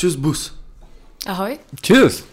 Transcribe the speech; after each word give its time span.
Čus 0.00 0.16
bus. 0.16 0.54
Ahoj. 1.26 1.58
Čus. 1.82 2.24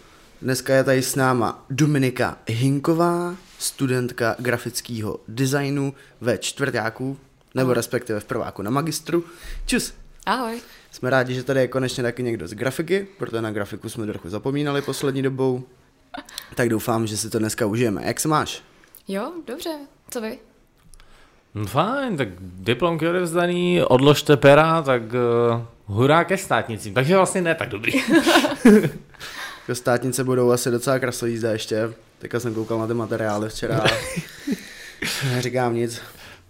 Dneska 0.42 0.76
je 0.76 0.84
tady 0.84 1.04
s 1.04 1.16
náma 1.16 1.66
Dominika 1.70 2.38
Hinková, 2.48 3.36
studentka 3.60 4.36
grafického 4.40 5.20
designu 5.28 5.94
ve 6.22 6.38
čtvrtáku, 6.38 7.18
nebo 7.56 7.74
respektive 7.74 8.20
v 8.20 8.26
prváku 8.26 8.62
na 8.62 8.72
magistru. 8.72 9.24
Čus. 9.66 9.94
Ahoj. 10.26 10.62
Jsme 10.92 11.10
rádi, 11.10 11.34
že 11.34 11.44
tady 11.44 11.60
je 11.60 11.68
konečně 11.68 12.04
taky 12.04 12.24
někdo 12.24 12.48
z 12.48 12.54
grafiky, 12.54 13.08
protože 13.18 13.42
na 13.42 13.52
grafiku 13.52 13.90
jsme 13.90 14.06
trochu 14.06 14.30
zapomínali 14.30 14.82
poslední 14.82 15.22
dobou. 15.22 15.64
Tak 16.56 16.70
doufám, 16.70 17.08
že 17.08 17.18
si 17.18 17.30
to 17.30 17.40
dneska 17.40 17.66
užijeme. 17.66 18.02
Jak 18.06 18.20
se 18.20 18.28
máš? 18.28 18.64
Jo, 19.08 19.32
dobře. 19.48 19.70
Co 20.10 20.22
vy? 20.22 20.40
No 21.58 21.66
fajn, 21.66 22.18
tak 22.18 22.28
diplomky 22.40 23.08
odevzdaný, 23.08 23.82
odložte 23.84 24.38
pera, 24.38 24.82
tak 24.82 25.02
uh, 25.02 25.62
hurá 25.86 26.24
ke 26.24 26.38
státnicím. 26.38 26.94
Takže 26.94 27.16
vlastně 27.16 27.42
ne 27.42 27.56
tak 27.56 27.70
dobrý. 27.70 27.94
Státnice 29.74 30.24
budou 30.24 30.52
asi 30.52 30.72
docela 30.72 31.00
krasojízda 31.00 31.52
ještě. 31.52 31.94
Teďka 32.20 32.40
jsem 32.40 32.54
koukal 32.54 32.80
na 32.80 32.88
ty 32.88 32.94
materiály 32.94 33.50
včera. 33.50 33.84
Neříkám 35.32 35.76
nic. 35.76 36.02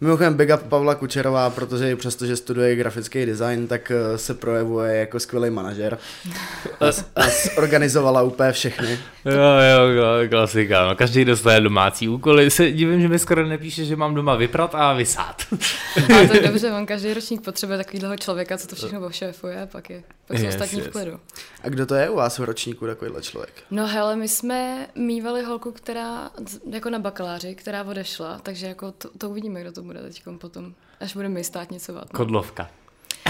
Mimochodem 0.02 0.34
Big 0.34 0.50
Up 0.54 0.64
Pavla 0.64 0.96
Kučerová, 0.96 1.50
protože 1.50 1.96
přestože 1.96 2.36
studuje 2.36 2.76
grafický 2.76 3.26
design, 3.26 3.68
tak 3.68 3.92
eh, 3.92 4.18
se 4.18 4.34
projevuje 4.34 4.96
jako 4.96 5.20
skvělý 5.20 5.50
manažer. 5.50 5.98
A, 6.80 6.86
a 7.22 7.28
organizovala 7.58 8.22
úplně 8.22 8.52
všechny. 8.52 9.00
Jo, 9.26 9.90
jo, 9.90 10.30
klasika. 10.30 10.88
No, 10.88 10.96
každý 10.96 11.26
dostane 11.26 11.62
domácí 11.62 12.10
úkoly. 12.10 12.52
Se 12.52 12.72
divím, 12.72 13.02
že 13.02 13.08
mi 13.08 13.20
skoro 13.20 13.48
nepíše, 13.48 13.86
že 13.86 13.96
mám 13.96 14.16
doma 14.16 14.36
vyprat 14.36 14.76
a 14.76 14.94
vysát. 14.94 15.42
A 15.98 16.28
to 16.28 16.34
je 16.36 16.42
dobře, 16.42 16.72
on 16.72 16.86
každý 16.86 17.14
ročník 17.14 17.42
potřebuje 17.42 17.78
takovýhle 17.78 18.18
člověka, 18.18 18.58
co 18.58 18.68
to 18.68 18.76
všechno 18.76 19.00
ošéfuje, 19.00 19.68
pak 19.72 19.90
je 19.90 20.04
pak 20.28 20.38
jsou 20.38 20.46
Yes, 20.46 20.56
ostatní 20.56 20.80
yes. 20.80 20.88
v 20.88 20.92
klidu. 20.92 21.20
A 21.64 21.70
kdo 21.70 21.86
to 21.86 21.96
je 21.96 22.10
u 22.10 22.16
vás 22.16 22.40
v 22.40 22.44
ročníku 22.44 22.88
takovýhle 22.88 23.22
člověk? 23.22 23.64
No 23.72 23.88
hele, 23.88 24.16
my 24.16 24.28
jsme 24.28 24.88
mývali 24.96 25.44
holku, 25.44 25.72
která, 25.72 26.32
jako 26.72 26.90
na 26.90 27.00
bakaláři, 27.00 27.56
která 27.56 27.84
odešla, 27.84 28.40
takže 28.44 28.68
jako 28.68 28.92
to, 28.92 29.10
to 29.18 29.30
uvidíme, 29.30 29.62
kdo 29.62 29.72
to 29.72 29.82
bude 29.82 30.02
teď 30.02 30.24
potom, 30.38 30.74
až 31.00 31.14
budeme 31.14 31.34
my 31.34 31.44
státnicovat. 31.44 32.14
No. 32.14 32.18
Kodlovka. 32.18 32.70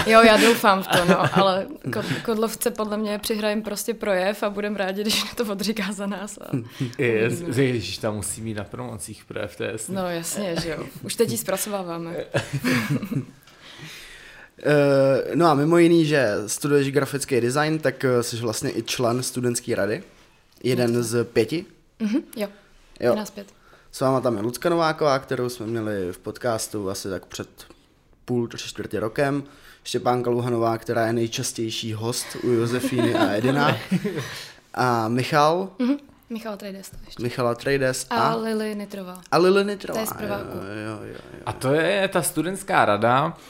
Jo, 0.06 0.22
já 0.22 0.36
doufám 0.36 0.82
v 0.82 0.86
to, 0.86 1.04
no, 1.04 1.36
ale 1.38 1.66
kod, 1.92 2.04
Kodlovce 2.24 2.70
podle 2.70 2.96
mě 2.96 3.18
přihrajem 3.18 3.62
prostě 3.62 3.94
projev 3.94 4.42
a 4.42 4.50
budeme 4.50 4.78
rádi, 4.78 5.02
když 5.02 5.22
to 5.34 5.44
odříká 5.44 5.92
za 5.92 6.06
nás. 6.06 6.38
A... 6.38 6.44
Yes, 6.98 7.58
ježiš, 7.58 7.98
tam 7.98 8.14
musí 8.14 8.40
mít 8.40 8.54
na 8.54 8.64
promocích 8.64 9.24
projev, 9.24 9.56
to 9.56 9.62
je 9.64 9.72
jasný. 9.72 9.94
No 9.94 10.10
jasně, 10.10 10.56
že 10.62 10.68
jo. 10.68 10.84
Už 11.02 11.14
teď 11.14 11.30
ji 11.30 11.38
zpracováváme. 11.38 12.16
Uh, 14.66 15.34
no 15.34 15.46
a 15.46 15.54
mimo 15.54 15.78
jiný, 15.78 16.06
že 16.06 16.28
studuješ 16.46 16.90
grafický 16.90 17.40
design, 17.40 17.78
tak 17.78 18.04
uh, 18.04 18.20
jsi 18.22 18.36
vlastně 18.36 18.70
i 18.78 18.82
člen 18.82 19.22
studentské 19.22 19.74
rady. 19.74 20.02
Jeden 20.62 21.02
z 21.02 21.24
pěti. 21.24 21.66
Mhm, 22.00 22.16
jo, 22.36 22.48
Jo. 23.00 23.08
jo. 23.10 23.14
nás 23.14 23.30
pět. 23.30 23.46
S 23.92 24.00
váma 24.00 24.20
tam 24.20 24.36
je 24.36 24.42
Lucka 24.42 24.68
Nováková, 24.68 25.18
kterou 25.18 25.48
jsme 25.48 25.66
měli 25.66 26.12
v 26.12 26.18
podcastu 26.18 26.90
asi 26.90 27.08
tak 27.08 27.26
před 27.26 27.48
půl, 28.24 28.48
tři 28.48 28.68
čtvrtě 28.68 29.00
rokem. 29.00 29.42
Štěpánka 29.84 30.30
Luhanová, 30.30 30.78
která 30.78 31.06
je 31.06 31.12
nejčastější 31.12 31.92
host 31.92 32.26
u 32.42 32.48
Josefíny 32.50 33.14
a 33.14 33.32
Edina. 33.36 33.76
A 34.74 35.08
Michal, 35.08 35.68
Mhm. 35.78 35.96
Michal 36.30 36.56
Trejdes 36.56 36.90
to 36.90 36.96
ještě. 37.06 37.22
Michala 37.22 37.54
Trejdes 37.54 38.06
A, 38.10 38.14
a, 38.28 38.34
Lily 38.36 38.74
Nitrová. 38.74 39.20
a 39.30 39.38
Lily 39.38 39.64
Nitrová. 39.64 39.94
To 39.94 40.00
je 40.00 40.06
z 40.06 40.12
prváku. 40.12 40.56
Jo, 40.56 40.62
jo, 40.86 41.02
jo, 41.06 41.14
jo. 41.32 41.40
A 41.46 41.52
to 41.52 41.72
je 41.72 42.08
ta 42.08 42.22
studentská 42.22 42.84
rada, 42.84 43.36
eh, 43.36 43.42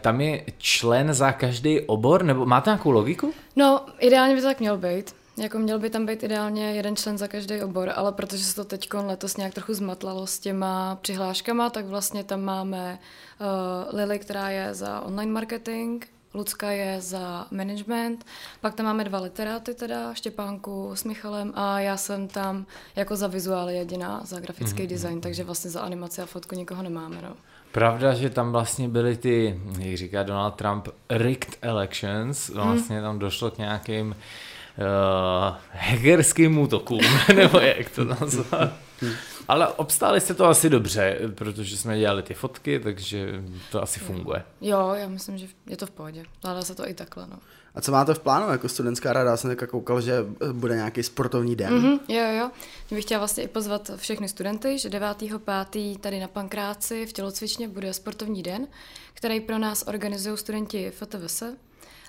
tam 0.00 0.20
je 0.20 0.44
člen 0.58 1.14
za 1.14 1.32
každý 1.32 1.80
obor, 1.80 2.22
nebo 2.22 2.46
máte 2.46 2.70
nějakou 2.70 2.90
logiku? 2.90 3.32
No, 3.56 3.86
ideálně 3.98 4.34
by 4.34 4.40
to 4.40 4.46
tak 4.46 4.60
měl 4.60 4.78
být. 4.78 5.14
Jako 5.36 5.58
měl 5.58 5.78
by 5.78 5.90
tam 5.90 6.06
být 6.06 6.22
ideálně 6.22 6.72
jeden 6.72 6.96
člen 6.96 7.18
za 7.18 7.28
každý 7.28 7.62
obor, 7.62 7.92
ale 7.94 8.12
protože 8.12 8.44
se 8.44 8.54
to 8.54 8.64
teď 8.64 8.94
letos 8.94 9.36
nějak 9.36 9.54
trochu 9.54 9.74
zmatlalo 9.74 10.26
s 10.26 10.38
těma 10.38 10.98
přihláškama, 11.00 11.70
tak 11.70 11.86
vlastně 11.86 12.24
tam 12.24 12.40
máme 12.42 12.98
uh, 13.40 13.98
Lily, 13.98 14.18
která 14.18 14.50
je 14.50 14.74
za 14.74 15.00
online 15.00 15.32
marketing, 15.32 16.04
Lucka 16.34 16.70
je 16.70 17.00
za 17.00 17.46
management, 17.50 18.26
pak 18.60 18.74
tam 18.74 18.86
máme 18.86 19.04
dva 19.04 19.18
literáty 19.18 19.74
teda, 19.74 20.14
Štěpánku 20.14 20.90
s 20.94 21.04
Michalem 21.04 21.52
a 21.54 21.80
já 21.80 21.96
jsem 21.96 22.28
tam 22.28 22.66
jako 22.96 23.16
za 23.16 23.26
vizuály 23.26 23.76
jediná, 23.76 24.20
za 24.24 24.40
grafický 24.40 24.82
mm-hmm. 24.82 24.88
design, 24.88 25.20
takže 25.20 25.44
vlastně 25.44 25.70
za 25.70 25.80
animaci 25.80 26.22
a 26.22 26.26
fotku 26.26 26.54
nikoho 26.54 26.82
nemáme, 26.82 27.22
no. 27.22 27.36
Pravda, 27.74 28.14
že 28.14 28.30
tam 28.30 28.52
vlastně 28.52 28.88
byly 28.88 29.16
ty, 29.16 29.60
jak 29.78 29.96
říká 29.96 30.22
Donald 30.22 30.54
Trump, 30.54 30.88
rigged 31.10 31.58
elections, 31.62 32.48
vlastně 32.48 33.00
tam 33.00 33.18
došlo 33.18 33.50
k 33.50 33.58
nějakým 33.58 34.16
uh, 34.78 35.56
hackerským 35.72 36.58
útokům, 36.58 37.00
nebo 37.36 37.58
jak 37.58 37.90
to 37.90 38.04
nazvat. 38.04 38.72
Ale 39.48 39.68
obstáli 39.68 40.20
jste 40.20 40.34
to 40.34 40.44
asi 40.44 40.70
dobře, 40.70 41.18
protože 41.34 41.76
jsme 41.76 41.98
dělali 41.98 42.22
ty 42.22 42.34
fotky, 42.34 42.80
takže 42.80 43.42
to 43.70 43.82
asi 43.82 44.00
funguje. 44.00 44.44
Jo, 44.60 44.92
já 44.94 45.08
myslím, 45.08 45.38
že 45.38 45.46
je 45.66 45.76
to 45.76 45.86
v 45.86 45.90
pohodě. 45.90 46.24
Zvládá 46.40 46.62
se 46.62 46.74
to 46.74 46.88
i 46.88 46.94
takhle, 46.94 47.26
no. 47.26 47.38
A 47.74 47.80
co 47.80 47.92
máte 47.92 48.14
v 48.14 48.18
plánu 48.18 48.52
jako 48.52 48.68
studentská 48.68 49.12
rada? 49.12 49.30
Já 49.30 49.36
jsem 49.36 49.50
teďka 49.50 49.66
koukal, 49.66 50.00
že 50.00 50.24
bude 50.52 50.74
nějaký 50.74 51.02
sportovní 51.02 51.56
den. 51.56 51.74
Mhm, 51.74 51.98
jo, 52.08 52.24
jo. 52.38 52.50
Tím 52.88 52.96
bych 52.96 53.04
chtěla 53.04 53.18
vlastně 53.18 53.44
i 53.44 53.48
pozvat 53.48 53.90
všechny 53.96 54.28
studenty, 54.28 54.78
že 54.78 54.88
9.5. 54.88 55.98
tady 55.98 56.20
na 56.20 56.28
Pankráci 56.28 57.06
v 57.06 57.12
tělocvičně 57.12 57.68
bude 57.68 57.92
sportovní 57.92 58.42
den, 58.42 58.66
který 59.14 59.40
pro 59.40 59.58
nás 59.58 59.84
organizují 59.86 60.38
studenti 60.38 60.90
FTVS. 60.90 61.42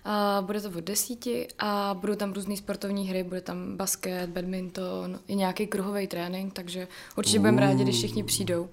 A 0.06 0.44
bude 0.46 0.62
to 0.62 0.68
od 0.68 0.84
desíti 0.84 1.48
a 1.60 1.98
budou 2.00 2.16
tam 2.16 2.34
různé 2.34 2.58
sportovní 2.58 3.10
hry, 3.10 3.24
bude 3.24 3.42
tam 3.42 3.78
basket, 3.78 4.30
badminton, 4.30 5.20
i 5.28 5.36
nějaký 5.36 5.68
kruhový 5.68 6.08
trénink, 6.08 6.54
takže 6.54 6.88
určitě 7.18 7.40
budeme 7.40 7.62
rádi, 7.62 7.84
když 7.84 7.96
všichni 7.96 8.24
přijdou. 8.24 8.70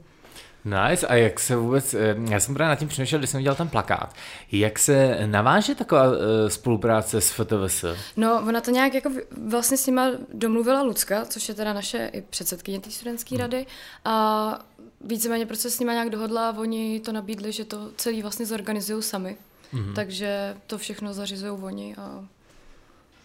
Nice, 0.64 1.06
a 1.06 1.14
jak 1.14 1.40
se 1.40 1.56
vůbec, 1.56 1.94
eh, 1.94 2.16
já 2.30 2.40
jsem 2.40 2.54
právě 2.54 2.68
nad 2.68 2.78
tím 2.78 2.88
přemýšlel, 2.88 3.18
když 3.18 3.30
jsem 3.30 3.38
viděl 3.38 3.54
ten 3.54 3.68
plakát, 3.68 4.14
jak 4.52 4.78
se 4.78 5.18
naváže 5.26 5.74
taková 5.74 6.04
eh, 6.06 6.50
spolupráce 6.50 7.20
s 7.20 7.30
FTVS? 7.30 7.84
No, 8.16 8.42
ona 8.48 8.60
to 8.60 8.70
nějak 8.70 8.94
jako 8.94 9.10
vlastně 9.46 9.76
s 9.76 9.86
nima 9.86 10.10
domluvila 10.34 10.82
Lucka, 10.82 11.24
což 11.24 11.48
je 11.48 11.54
teda 11.54 11.72
naše 11.72 12.10
i 12.12 12.22
předsedkyně 12.22 12.80
té 12.80 12.90
studentské 12.90 13.36
rady 13.36 13.66
a 14.04 14.58
víceméně 15.00 15.46
prostě 15.46 15.70
s 15.70 15.80
nima 15.80 15.92
nějak 15.92 16.10
dohodla 16.10 16.54
oni 16.58 17.00
to 17.00 17.12
nabídli, 17.12 17.52
že 17.52 17.64
to 17.64 17.90
celý 17.96 18.22
vlastně 18.22 18.46
zorganizují 18.46 19.02
sami. 19.02 19.36
Mm-hmm. 19.74 19.94
Takže 19.94 20.56
to 20.66 20.78
všechno 20.78 21.14
zařizují 21.14 21.62
oni 21.62 21.96
a 21.96 22.24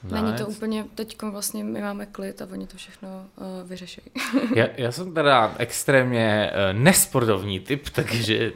není 0.03 0.25
to 0.25 0.31
Nice. 0.31 0.45
úplně, 0.45 0.85
teď 0.95 1.21
vlastně 1.21 1.63
my 1.63 1.81
máme 1.81 2.05
klid 2.05 2.41
a 2.41 2.47
oni 2.51 2.67
to 2.67 2.77
všechno 2.77 3.25
uh, 3.35 3.69
vyřeší. 3.69 4.01
Já, 4.55 4.67
já 4.77 4.91
jsem 4.91 5.13
teda 5.13 5.55
extrémně 5.57 6.51
eh, 6.53 6.73
nesportovní 6.73 7.59
typ, 7.59 7.89
takže 7.89 8.51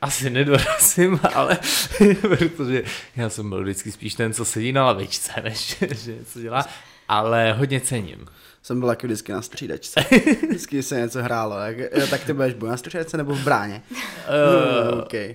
asi 0.00 0.30
nedorazím, 0.30 1.20
ale 1.34 1.58
protože 2.20 2.82
já 3.16 3.28
jsem 3.30 3.48
byl 3.48 3.62
vždycky 3.62 3.92
spíš 3.92 4.14
ten, 4.14 4.32
co 4.32 4.44
sedí 4.44 4.72
na 4.72 4.84
lavičce, 4.86 5.32
než 5.42 5.76
že 5.90 6.16
co 6.24 6.40
dělá, 6.40 6.66
ale 7.08 7.52
hodně 7.52 7.80
cením. 7.80 8.26
Jsem 8.62 8.80
byl 8.80 8.88
taky 8.88 9.06
vždycky 9.06 9.32
na 9.32 9.42
střídačce. 9.42 10.04
Vždycky 10.48 10.82
se 10.82 11.00
něco 11.00 11.22
hrálo. 11.22 11.56
Jo, 11.94 12.06
tak 12.10 12.24
ty 12.24 12.32
budeš 12.32 12.54
buď 12.54 12.68
na 12.68 12.76
střídačce 12.76 13.16
nebo 13.16 13.34
v 13.34 13.44
bráně. 13.44 13.82
Uh, 13.90 14.92
Uh, 14.92 14.98
okay. 14.98 15.34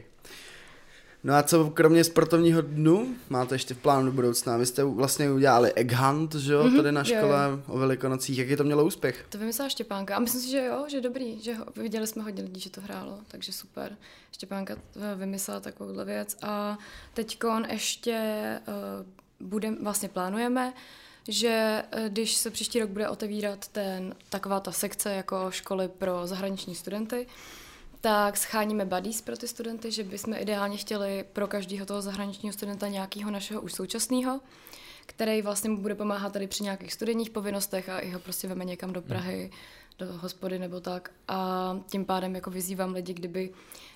No 1.28 1.34
a 1.34 1.44
co 1.44 1.70
kromě 1.70 2.04
sportovního 2.04 2.62
dnu 2.62 3.16
máte 3.30 3.56
ještě 3.56 3.74
v 3.74 3.78
plánu 3.78 4.06
do 4.06 4.12
budoucna? 4.12 4.58
Vy 4.58 4.66
jste 4.66 4.84
vlastně 4.84 5.32
udělali 5.32 5.74
egg 5.74 5.92
hunt, 5.92 6.36
že 6.36 6.54
jo, 6.54 6.64
tady 6.78 6.92
na 6.92 7.02
Mhm, 7.02 7.12
jo, 7.12 7.18
škole 7.18 7.38
o 7.68 7.78
Velikonocích. 7.78 8.38
Jaký 8.38 8.56
to 8.56 8.64
mělo 8.64 8.86
úspěch? 8.86 9.26
To 9.30 9.38
vymyslela 9.38 9.70
Štěpánka 9.70 10.16
a 10.16 10.20
myslím 10.20 10.42
si, 10.42 10.50
že 10.50 10.66
jo, 10.66 10.86
že 10.88 11.02
dobrý, 11.02 11.42
že 11.42 11.54
ho, 11.54 11.66
viděli 11.76 12.08
jsme 12.08 12.24
hodně 12.24 12.44
lidí, 12.44 12.60
že 12.60 12.70
to 12.70 12.82
hrálo, 12.82 13.20
takže 13.28 13.52
super. 13.52 13.98
Štěpánka 14.32 14.76
eh, 14.76 15.16
vymyslela 15.16 15.60
takovouhle 15.60 16.06
věc 16.06 16.38
a 16.42 16.78
teď 17.14 17.40
ještě 17.72 18.42
uh, 18.68 19.48
budem, 19.48 19.78
vlastně 19.84 20.10
plánujeme, 20.10 20.74
že 21.28 21.84
eh, 21.92 22.10
když 22.10 22.36
se 22.36 22.50
příští 22.52 22.80
rok 22.80 22.90
bude 22.90 23.10
otevírat 23.10 23.68
ten, 23.68 24.16
taková 24.30 24.60
ta 24.60 24.72
sekce 24.72 25.14
jako 25.14 25.52
školy 25.52 25.88
pro 25.88 26.28
zahraniční 26.28 26.76
studenty, 26.76 27.28
tak 28.02 28.38
scháníme 28.38 28.86
buddies 28.86 29.22
pro 29.22 29.38
ty 29.38 29.48
studenty, 29.48 29.92
že 29.92 30.04
bychom 30.04 30.34
ideálně 30.34 30.78
chtěli 30.78 31.26
pro 31.34 31.48
každého 31.48 31.86
toho 31.86 32.02
zahraničního 32.02 32.54
studenta 32.54 32.88
nějakého 32.88 33.32
našeho 33.32 33.62
už 33.62 33.74
současného, 33.74 34.40
který 35.06 35.42
vlastně 35.42 35.70
mu 35.70 35.78
bude 35.78 35.96
pomáhat 35.96 36.34
tady 36.34 36.48
při 36.48 36.64
nějakých 36.64 36.94
studijních 36.94 37.30
povinnostech 37.30 37.90
a 37.90 38.00
i 38.00 38.10
ho 38.10 38.20
prostě 38.20 38.48
veme 38.48 38.66
někam 38.66 38.94
do 38.94 39.02
Prahy, 39.02 39.52
do 40.00 40.06
hospody 40.18 40.60
nebo 40.60 40.80
tak. 40.80 41.12
A 41.28 41.80
tím 41.90 42.06
pádem 42.06 42.36
jako 42.36 42.50
vyzývám 42.50 42.94
lidi, 42.94 43.14
kdyby 43.14 43.50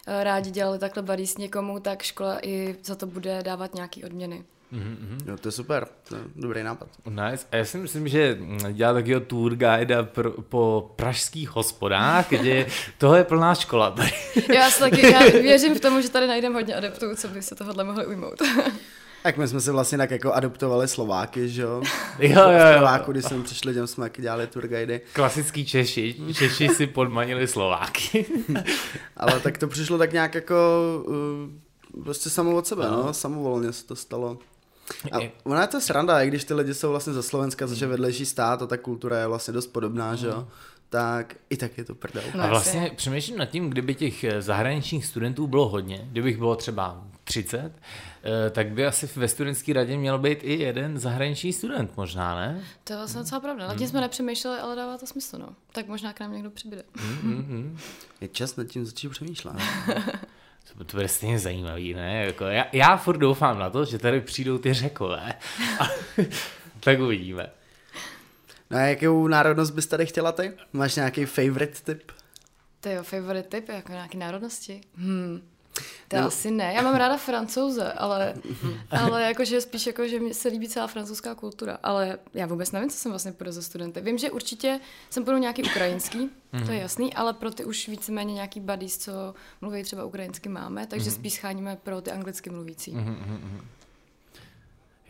eh, 0.07 0.23
rádi 0.23 0.51
dělali 0.51 0.79
takhle 0.79 1.03
buddies 1.03 1.37
někomu, 1.37 1.79
tak 1.79 2.01
škola 2.01 2.47
i 2.47 2.75
za 2.83 2.95
to 2.95 3.05
bude 3.05 3.43
dávat 3.43 3.75
nějaké 3.75 4.05
odměny. 4.05 4.45
Mm-hmm. 4.73 5.27
Jo, 5.27 5.37
to 5.37 5.47
je 5.47 5.51
super, 5.51 5.87
to 6.09 6.15
je 6.15 6.21
dobrý 6.35 6.63
nápad. 6.63 6.89
Nice. 7.09 7.45
A 7.51 7.55
já 7.55 7.65
si 7.65 7.77
myslím, 7.77 8.07
že 8.07 8.37
dělá 8.71 8.93
takového 8.93 9.19
tour 9.19 9.55
guida 9.55 10.03
pro, 10.03 10.31
po 10.31 10.93
pražských 10.95 11.49
hospodách, 11.55 12.29
kde 12.29 12.65
toho 12.97 13.15
je 13.15 13.23
plná 13.23 13.55
škola 13.55 13.91
tady. 13.91 14.11
Já, 14.53 14.69
si 14.69 14.79
taky, 14.79 15.11
já 15.11 15.19
věřím 15.19 15.75
v 15.75 15.79
tomu, 15.79 16.01
že 16.01 16.09
tady 16.09 16.27
najdeme 16.27 16.55
hodně 16.55 16.75
adeptů, 16.75 17.15
co 17.15 17.27
by 17.27 17.41
se 17.41 17.55
tohohle 17.55 17.83
mohli 17.83 18.05
ujmout. 18.05 18.41
Tak 19.23 19.37
my 19.37 19.47
jsme 19.47 19.61
si 19.61 19.71
vlastně 19.71 19.97
tak 19.97 20.11
jako 20.11 20.33
adoptovali 20.33 20.87
Slováky, 20.87 21.49
že 21.49 21.61
jo? 21.61 21.81
Jo, 22.19 22.29
jo, 22.29 22.49
jo. 22.51 22.77
Slováku, 22.77 23.11
když 23.11 23.25
jsme 23.25 23.43
přišli, 23.43 23.73
těm 23.73 23.87
jsme 23.87 24.09
dělali 24.17 24.47
tour 24.47 24.67
guidy. 24.67 25.01
Klasický 25.13 25.65
Češi. 25.65 26.15
Češi 26.33 26.69
si 26.69 26.87
podmanili 26.87 27.47
Slováky. 27.47 28.25
Ale 29.17 29.39
tak 29.39 29.57
to 29.57 29.67
přišlo 29.67 29.97
tak 29.97 30.13
nějak 30.13 30.35
jako 30.35 30.55
uh, 31.07 32.03
prostě 32.03 32.29
samo 32.29 32.55
od 32.55 32.67
sebe, 32.67 32.87
no, 32.87 33.13
samovolně 33.13 33.73
se 33.73 33.85
to 33.85 33.95
stalo. 33.95 34.37
A 35.11 35.31
ona 35.43 35.61
je 35.61 35.67
to 35.67 35.81
sranda, 35.81 36.21
i 36.21 36.27
když 36.27 36.43
ty 36.43 36.53
lidi 36.53 36.73
jsou 36.73 36.89
vlastně 36.89 37.13
ze 37.13 37.23
Slovenska, 37.23 37.67
což 37.67 37.79
je 37.79 37.87
vedlejší 37.87 38.25
stát 38.25 38.61
a 38.61 38.67
ta 38.67 38.77
kultura 38.77 39.19
je 39.19 39.27
vlastně 39.27 39.53
dost 39.53 39.67
podobná, 39.67 40.15
že 40.15 40.27
jo? 40.27 40.47
Tak 40.89 41.35
i 41.49 41.57
tak 41.57 41.77
je 41.77 41.83
to 41.83 41.95
prdel. 41.95 42.23
No, 42.35 42.43
A 42.43 42.47
vlastně 42.47 42.79
jasně. 42.81 42.95
přemýšlím 42.95 43.37
nad 43.37 43.45
tím, 43.45 43.69
kdyby 43.69 43.95
těch 43.95 44.23
eh, 44.23 44.41
zahraničních 44.41 45.05
studentů 45.05 45.47
bylo 45.47 45.69
hodně, 45.69 46.07
kdybych 46.11 46.37
bylo 46.37 46.55
třeba 46.55 47.03
30, 47.23 47.71
eh, 48.23 48.49
tak 48.49 48.71
by 48.71 48.85
asi 48.85 49.09
ve 49.15 49.27
studentské 49.27 49.73
radě 49.73 49.97
měl 49.97 50.19
být 50.19 50.39
i 50.41 50.59
jeden 50.59 50.99
zahraniční 50.99 51.53
student 51.53 51.97
možná, 51.97 52.35
ne? 52.35 52.63
To 52.83 52.93
je 52.93 52.97
vlastně 52.97 53.19
docela 53.19 53.41
pravda. 53.41 53.67
Nad 53.67 53.77
tím 53.77 53.87
jsme 53.87 54.01
nepřemýšleli, 54.01 54.59
ale 54.59 54.75
dává 54.75 54.97
to 54.97 55.07
smysl, 55.07 55.37
no. 55.37 55.49
Tak 55.71 55.87
možná 55.87 56.13
k 56.13 56.19
nám 56.19 56.33
někdo 56.33 56.49
přibude. 56.51 56.83
Mm-hmm. 56.97 57.77
Je 58.21 58.27
čas 58.27 58.55
nad 58.55 58.67
tím 58.67 58.85
začít 58.85 59.09
přemýšlet. 59.09 59.55
To, 60.77 60.83
to 60.83 60.97
bude 60.97 61.07
stejně 61.07 61.39
zajímavý, 61.39 61.93
ne? 61.93 62.25
Jako 62.25 62.45
já, 62.45 62.65
já 62.73 62.97
furt 62.97 63.17
doufám 63.17 63.59
na 63.59 63.69
to, 63.69 63.85
že 63.85 63.97
tady 63.97 64.21
přijdou 64.21 64.57
ty 64.57 64.73
řekové. 64.73 65.33
A, 65.79 65.85
tak 66.79 66.99
uvidíme. 66.99 67.49
No 68.69 68.77
a 68.77 68.81
jakou 68.81 69.27
národnost 69.27 69.73
bys 69.73 69.87
tady 69.87 70.05
chtěla 70.05 70.31
ty? 70.31 70.53
Máš 70.73 70.95
nějaký 70.95 71.25
favorite 71.25 71.81
tip? 71.83 72.11
Ty 72.79 72.91
jo, 72.91 73.03
favorite 73.03 73.49
typ, 73.49 73.69
jako 73.69 73.91
nějaký 73.91 74.17
národnosti? 74.17 74.81
Hmm. 74.95 75.41
To 76.07 76.17
No. 76.17 76.27
asi 76.27 76.51
ne. 76.51 76.73
Já 76.73 76.81
mám 76.81 76.95
ráda 76.95 77.17
francouze, 77.17 77.91
ale, 77.93 78.33
ale 78.91 79.23
jakože 79.23 79.61
spíš 79.61 79.87
jako, 79.87 80.07
že 80.07 80.19
mi 80.19 80.33
se 80.33 80.49
líbí 80.49 80.67
celá 80.69 80.87
francouzská 80.87 81.35
kultura. 81.35 81.77
Ale 81.83 82.17
já 82.33 82.45
vůbec 82.45 82.71
nevím, 82.71 82.89
co 82.89 82.97
jsem 82.97 83.11
vlastně 83.11 83.31
půjdu 83.31 83.51
za 83.51 83.61
studenty. 83.61 84.01
Vím, 84.01 84.17
že 84.17 84.31
určitě 84.31 84.79
jsem 85.09 85.23
půjdu 85.25 85.37
nějaký 85.37 85.63
ukrajinský, 85.63 86.29
to 86.65 86.71
je 86.71 86.79
jasný, 86.79 87.13
ale 87.13 87.33
pro 87.33 87.51
ty 87.51 87.65
už 87.65 87.87
víceméně 87.87 88.33
nějaký 88.33 88.59
buddies, 88.59 88.97
co 88.97 89.11
mluví 89.61 89.83
třeba 89.83 90.05
ukrajinsky 90.05 90.49
máme, 90.49 90.87
takže 90.87 91.11
spíš 91.11 91.33
scháníme 91.33 91.77
pro 91.83 92.01
ty 92.01 92.11
anglicky 92.11 92.49
mluvící. 92.49 92.95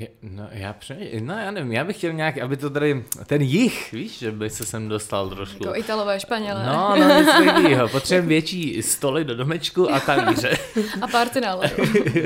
Je, 0.02 0.08
no, 0.22 0.48
já 0.52 0.74
přemýšlím, 0.74 1.28
no 1.28 1.34
já 1.34 1.52
nevím, 1.52 1.72
já 1.72 1.84
bych 1.84 1.98
chtěl 1.98 2.14
nějak, 2.14 2.38
aby 2.38 2.58
to 2.58 2.70
tady, 2.70 3.04
ten 3.26 3.42
jich, 3.42 3.92
víš, 3.92 4.20
že 4.20 4.32
by 4.32 4.50
se 4.50 4.66
sem 4.66 4.88
dostal 4.90 5.30
trošku. 5.30 5.64
Jako 5.68 5.76
Italové, 5.80 6.20
Španělé 6.20 6.66
No, 6.66 6.96
no, 7.00 7.18
nic 7.20 7.28
takového. 7.28 7.88
Potřebujeme 7.90 8.28
větší 8.28 8.82
stoly 8.84 9.26
do 9.26 9.36
domečku 9.36 9.92
a 9.94 10.00
talíře. 10.00 10.58
a 11.02 11.08
partynále. 11.08 11.68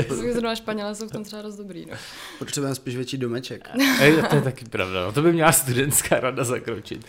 Protože 0.07 0.31
zrovna 0.33 0.55
Španělé 0.55 0.95
jsou 0.95 1.07
v 1.07 1.11
tom 1.11 1.23
třeba 1.23 1.41
dost 1.41 1.55
dobrý. 1.55 1.85
No. 1.91 1.97
Potřebujeme 2.39 2.75
spíš 2.75 2.95
větší 2.95 3.17
domeček. 3.17 3.69
Ej, 3.99 4.15
to 4.29 4.35
je 4.35 4.41
taky 4.41 4.65
pravda, 4.65 5.05
no, 5.05 5.11
to 5.11 5.21
by 5.21 5.33
měla 5.33 5.51
studentská 5.51 6.19
rada 6.19 6.43
zakročit. 6.43 7.05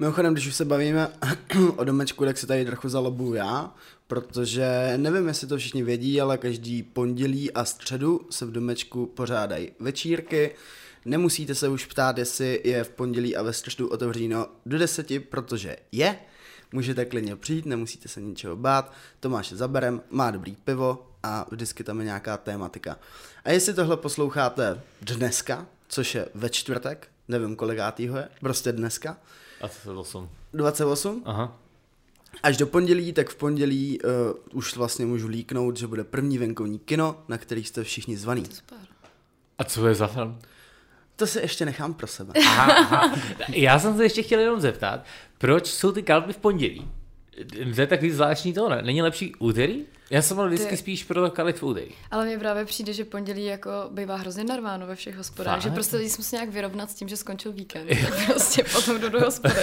Mimochodem, 0.00 0.32
když 0.32 0.46
už 0.46 0.54
se 0.54 0.64
bavíme 0.64 1.08
o 1.76 1.84
domečku, 1.84 2.24
tak 2.24 2.38
se 2.38 2.46
tady 2.46 2.64
trochu 2.64 2.88
zalobuju 2.88 3.34
já, 3.34 3.74
protože 4.06 4.94
nevím, 4.96 5.28
jestli 5.28 5.46
to 5.46 5.58
všichni 5.58 5.82
vědí, 5.82 6.20
ale 6.20 6.38
každý 6.38 6.82
pondělí 6.82 7.52
a 7.52 7.64
středu 7.64 8.20
se 8.30 8.46
v 8.46 8.52
domečku 8.52 9.06
pořádají 9.06 9.72
večírky. 9.80 10.54
Nemusíte 11.04 11.54
se 11.54 11.68
už 11.68 11.86
ptát, 11.86 12.18
jestli 12.18 12.60
je 12.64 12.84
v 12.84 12.90
pondělí 12.90 13.36
a 13.36 13.42
ve 13.42 13.52
středu 13.52 13.88
otevřeno 13.88 14.46
do 14.66 14.78
deseti, 14.78 15.20
protože 15.20 15.76
je. 15.92 16.16
Můžete 16.72 17.04
klidně 17.04 17.36
přijít, 17.36 17.66
nemusíte 17.66 18.08
se 18.08 18.20
ničeho 18.20 18.56
bát. 18.56 18.92
Tomáš 19.20 19.50
je 19.50 19.56
zaberem, 19.56 20.02
má 20.10 20.30
dobrý 20.30 20.56
pivo 20.56 21.10
a 21.22 21.46
vždycky 21.50 21.84
tam 21.84 21.98
je 21.98 22.04
nějaká 22.04 22.36
tématika. 22.36 22.98
A 23.44 23.50
jestli 23.50 23.74
tohle 23.74 23.96
posloucháte 23.96 24.80
dneska, 25.02 25.66
což 25.88 26.14
je 26.14 26.28
ve 26.34 26.50
čtvrtek, 26.50 27.08
nevím 27.28 27.56
kolikátýho 27.56 28.16
je, 28.16 28.28
prostě 28.40 28.72
dneska, 28.72 29.16
A 29.60 29.68
to 29.68 29.74
se 29.74 29.90
8. 29.90 30.28
28. 30.52 31.22
Aha. 31.26 31.58
Až 32.42 32.56
do 32.56 32.66
pondělí, 32.66 33.12
tak 33.12 33.28
v 33.28 33.36
pondělí 33.36 33.98
uh, 34.00 34.10
už 34.52 34.76
vlastně 34.76 35.06
můžu 35.06 35.28
líknout, 35.28 35.76
že 35.76 35.86
bude 35.86 36.04
první 36.04 36.38
venkovní 36.38 36.78
kino, 36.78 37.22
na 37.28 37.38
který 37.38 37.64
jste 37.64 37.84
všichni 37.84 38.16
zvaný. 38.16 38.44
Super. 38.44 38.78
A 39.58 39.64
co 39.64 39.88
je 39.88 39.94
za 39.94 40.06
film? 40.06 40.38
To 41.16 41.26
si 41.26 41.40
ještě 41.40 41.64
nechám 41.64 41.94
pro 41.94 42.06
sebe. 42.06 42.32
Aha, 42.46 42.72
aha. 42.72 43.16
Já 43.48 43.78
jsem 43.78 43.96
se 43.96 44.02
ještě 44.02 44.22
chtěl 44.22 44.40
jenom 44.40 44.60
zeptat, 44.60 45.04
proč 45.38 45.66
jsou 45.66 45.92
ty 45.92 46.02
kalby 46.02 46.32
v 46.32 46.36
pondělí? 46.36 46.88
To 47.74 47.80
je 47.80 47.86
takový 47.86 48.10
zvláštní 48.10 48.52
to, 48.52 48.68
ne? 48.68 48.82
Není 48.82 49.02
lepší 49.02 49.34
úterý? 49.38 49.84
Já 50.10 50.22
jsem 50.22 50.36
byl 50.36 50.46
vždycky 50.48 50.70
Ty- 50.70 50.76
spíš 50.76 51.04
pro 51.04 51.30
kalit 51.30 51.58
v 51.58 51.62
úterý. 51.62 51.90
Ale 52.10 52.26
mně 52.26 52.38
právě 52.38 52.64
přijde, 52.64 52.92
že 52.92 53.04
pondělí 53.04 53.44
jako 53.44 53.70
bývá 53.90 54.16
hrozně 54.16 54.44
narváno 54.44 54.86
ve 54.86 54.94
všech 54.96 55.16
hospodách, 55.16 55.54
Fakt? 55.54 55.62
že 55.62 55.70
prostě 55.70 55.96
lidi 55.96 56.10
se 56.10 56.18
musí 56.18 56.36
nějak 56.36 56.48
vyrovnat 56.48 56.90
s 56.90 56.94
tím, 56.94 57.08
že 57.08 57.16
skončil 57.16 57.52
víkend. 57.52 57.88
tak 57.88 58.26
prostě 58.32 58.64
potom 58.74 59.00
jdu 59.00 59.08
do 59.08 59.20
hospody. 59.20 59.54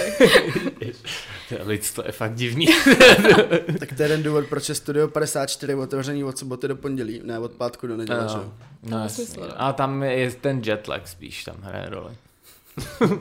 To 1.94 2.02
je 2.06 2.12
fakt 2.12 2.34
divný. 2.34 2.66
tak 3.78 3.92
to 3.96 4.02
je 4.02 4.04
jeden 4.04 4.22
důvod, 4.22 4.46
proč 4.48 4.68
je 4.68 4.74
Studio 4.74 5.08
54 5.08 5.74
otevřený 5.74 6.24
od 6.24 6.38
soboty 6.38 6.68
do 6.68 6.76
pondělí, 6.76 7.20
ne 7.24 7.38
od 7.38 7.52
pátku 7.52 7.86
do 7.86 7.96
neděle, 7.96 8.26
že? 8.32 8.36
jo? 8.36 8.52
no, 8.82 9.08
smysl, 9.08 9.40
no. 9.40 9.62
A 9.62 9.72
tam 9.72 10.02
je 10.02 10.30
ten 10.30 10.62
jetlag 10.64 11.08
spíš, 11.08 11.44
tam 11.44 11.56
hraje 11.60 11.88
roli. 11.88 12.14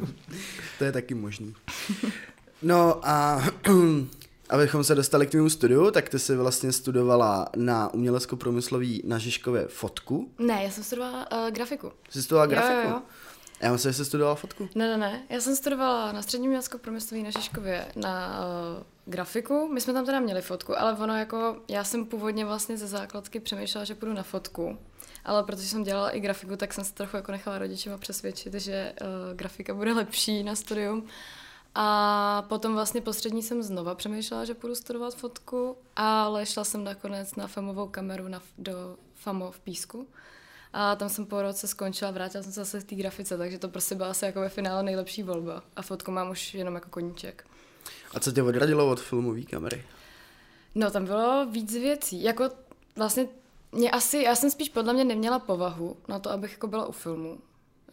To 0.78 0.84
je 0.86 0.92
taky 0.92 1.14
možný. 1.14 1.54
No 2.62 3.00
a 3.04 3.44
abychom 4.50 4.84
se 4.84 4.96
dostali 4.96 5.28
k 5.28 5.30
tvému 5.30 5.50
studiu, 5.50 5.92
tak 5.92 6.10
ty 6.10 6.20
jsi 6.20 6.36
vlastně 6.36 6.72
studovala 6.72 7.50
na 7.56 7.94
umělecko-průmyslový 7.94 9.02
na 9.06 9.18
Žižkově 9.18 9.68
fotku. 9.68 10.32
Ne, 10.40 10.64
já 10.64 10.70
jsem 10.70 10.84
studovala 10.84 11.32
uh, 11.32 11.50
grafiku. 11.50 11.92
Jsi 12.10 12.24
studovala 12.24 12.46
grafiku? 12.46 12.88
jo, 12.88 12.90
jo. 12.90 13.02
Já 13.62 13.72
myslím, 13.72 13.92
že 13.92 13.98
jsi 13.98 14.06
studovala 14.06 14.36
fotku. 14.36 14.70
Ne, 14.76 14.88
ne, 14.88 14.98
ne. 14.98 15.24
Já 15.30 15.42
jsem 15.42 15.56
studovala 15.56 16.12
na 16.12 16.22
středním 16.22 16.48
umělecko 16.48 16.78
průmyslový 16.78 17.24
na 17.24 17.30
Žižkově 17.30 17.86
na 17.96 18.40
uh, 18.40 18.84
grafiku. 19.06 19.70
My 19.74 19.82
jsme 19.82 19.94
tam 19.94 20.06
teda 20.06 20.20
měli 20.20 20.42
fotku, 20.42 20.80
ale 20.80 20.94
ono 20.94 21.18
jako, 21.18 21.58
já 21.68 21.84
jsem 21.84 22.06
původně 22.06 22.46
vlastně 22.46 22.78
ze 22.78 22.88
základky 22.88 23.40
přemýšlela, 23.40 23.86
že 23.86 23.96
půjdu 23.96 24.14
na 24.14 24.24
fotku. 24.24 24.78
Ale 25.26 25.44
protože 25.44 25.68
jsem 25.68 25.84
dělala 25.84 26.10
i 26.10 26.20
grafiku, 26.20 26.56
tak 26.56 26.74
jsem 26.74 26.84
se 26.84 26.94
trochu 26.94 27.16
jako 27.16 27.32
nechala 27.32 27.58
rodičima 27.58 27.98
přesvědčit, 27.98 28.54
že 28.54 28.94
uh, 29.02 29.38
grafika 29.38 29.74
bude 29.74 29.94
lepší 29.94 30.44
na 30.44 30.56
studium. 30.56 31.08
A 31.80 32.46
potom 32.50 32.74
vlastně 32.74 33.02
postřední 33.02 33.44
jsem 33.44 33.64
znova 33.64 33.96
přemýšlela, 33.96 34.46
že 34.46 34.54
půjdu 34.54 34.76
studovat 34.76 35.16
fotku, 35.16 35.78
ale 35.96 36.46
šla 36.46 36.64
jsem 36.64 36.84
nakonec 36.84 37.36
na 37.36 37.48
FAMovou 37.48 37.88
kameru 37.88 38.28
na, 38.28 38.42
do 38.58 38.98
FAMO 39.14 39.52
v 39.52 39.60
Písku. 39.60 40.08
A 40.74 40.96
tam 40.96 41.10
jsem 41.10 41.26
po 41.26 41.42
roce 41.42 41.68
skončila, 41.68 42.12
vrátila 42.12 42.44
jsem 42.44 42.52
se 42.52 42.60
zase 42.60 42.80
v 42.80 42.84
té 42.84 42.96
grafice, 42.96 43.38
takže 43.38 43.60
to 43.60 43.70
prostě 43.70 43.96
byla 43.96 44.10
asi 44.10 44.26
jako 44.26 44.40
ve 44.40 44.50
finále 44.50 44.84
nejlepší 44.84 45.24
volba. 45.24 45.64
A 45.76 45.82
fotku 45.82 46.12
mám 46.12 46.30
už 46.30 46.54
jenom 46.54 46.76
jako 46.76 46.90
koníček. 46.90 47.46
A 48.14 48.20
co 48.20 48.32
tě 48.32 48.44
odradilo 48.44 48.90
od 48.90 49.00
filmové 49.00 49.42
kamery? 49.42 49.86
No, 50.76 50.92
tam 50.92 51.06
bylo 51.06 51.46
víc 51.52 51.74
věcí. 51.74 52.24
Jako 52.24 52.50
vlastně 52.96 53.28
mě 53.72 53.92
asi, 53.92 54.18
já 54.18 54.36
jsem 54.36 54.52
spíš 54.52 54.70
podle 54.70 54.94
mě 54.94 55.06
neměla 55.06 55.40
povahu 55.40 55.98
na 56.08 56.20
to, 56.20 56.32
abych 56.32 56.52
jako 56.52 56.68
byla 56.68 56.86
u 56.86 56.92
filmu. 56.92 57.40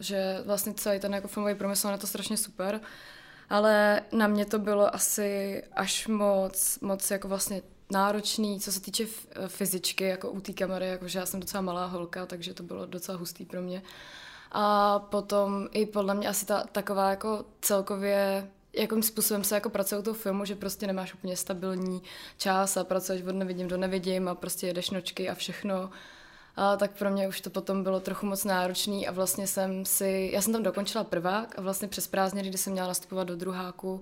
Že 0.01 0.43
vlastně 0.47 0.75
celý 0.75 1.01
ten 1.01 1.15
jako 1.15 1.29
filmový 1.29 1.55
průmysl 1.55 1.89
je 1.89 1.99
to 1.99 2.07
strašně 2.07 2.37
super, 2.37 2.81
ale 3.51 4.03
na 4.13 4.27
mě 4.27 4.47
to 4.47 4.59
bylo 4.59 4.95
asi 4.95 5.63
až 5.73 6.07
moc, 6.07 6.79
moc 6.81 7.11
jako 7.11 7.29
vlastně 7.29 7.63
náročný, 7.93 8.61
co 8.61 8.73
se 8.73 8.81
týče 8.81 9.07
fyzičky, 9.49 10.05
jako 10.05 10.31
u 10.31 10.41
té 10.41 10.53
kamery, 10.53 10.89
jakože 10.89 11.19
já 11.19 11.27
jsem 11.27 11.41
docela 11.41 11.61
malá 11.61 11.87
holka, 11.87 12.27
takže 12.27 12.55
to 12.55 12.63
bylo 12.63 12.87
docela 12.87 13.19
hustý 13.19 13.45
pro 13.45 13.63
mě. 13.63 13.83
A 14.53 14.99
potom 14.99 15.69
i 15.73 15.87
podle 15.87 16.15
mě 16.15 16.29
asi 16.29 16.47
ta 16.47 16.65
taková 16.73 17.11
jako 17.11 17.45
celkově 17.61 18.49
jakým 18.77 19.03
způsobem 19.03 19.45
se 19.45 19.55
jako 19.55 19.71
pracuje 19.71 19.99
u 19.99 20.03
toho 20.03 20.15
filmu, 20.15 20.45
že 20.45 20.55
prostě 20.55 20.87
nemáš 20.87 21.15
úplně 21.15 21.37
stabilní 21.37 22.03
čas 22.39 22.77
a 22.77 22.85
pracuješ 22.85 23.23
od 23.23 23.33
nevidím 23.33 23.69
do 23.69 23.77
nevidím 23.77 24.29
a 24.29 24.35
prostě 24.35 24.67
jedeš 24.67 24.91
nočky 24.91 25.29
a 25.29 25.35
všechno. 25.35 25.91
A 26.57 26.77
tak 26.77 26.99
pro 26.99 27.11
mě 27.11 27.29
už 27.29 27.41
to 27.41 27.51
potom 27.51 27.83
bylo 27.83 28.01
trochu 28.01 28.27
moc 28.27 28.45
náročný 28.45 29.09
a 29.09 29.13
vlastně 29.13 29.47
jsem 29.47 29.85
si, 29.85 30.31
já 30.33 30.43
jsem 30.43 30.53
tam 30.53 30.63
dokončila 30.63 31.05
prvák 31.05 31.59
a 31.59 31.63
vlastně 31.63 31.89
přes 31.89 32.07
prázdniny, 32.07 32.49
kdy 32.49 32.59
jsem 32.59 32.73
měla 32.73 32.89
nastupovat 32.89 33.29
do 33.29 33.37
druháku, 33.37 34.01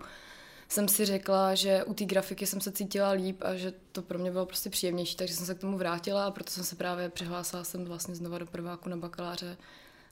jsem 0.69 0.89
si 0.89 1.05
řekla, 1.05 1.55
že 1.55 1.85
u 1.85 1.95
té 1.95 2.05
grafiky 2.05 2.47
jsem 2.47 2.61
se 2.61 2.73
cítila 2.73 3.11
líp 3.11 3.43
a 3.45 3.55
že 3.55 3.73
to 3.93 4.03
pro 4.03 4.19
mě 4.19 4.31
bylo 4.31 4.47
prostě 4.47 4.71
příjemnější, 4.71 5.17
takže 5.17 5.35
jsem 5.35 5.47
se 5.47 5.55
k 5.55 5.59
tomu 5.59 5.79
vrátila 5.79 6.27
a 6.27 6.31
proto 6.31 6.51
jsem 6.51 6.65
se 6.65 6.77
právě 6.77 7.09
přihlásila 7.09 7.65
jsem 7.65 7.85
vlastně 7.85 8.15
znova 8.15 8.39
do 8.39 8.47
prváku 8.47 8.89
na 8.89 8.97
bakaláře 8.97 9.57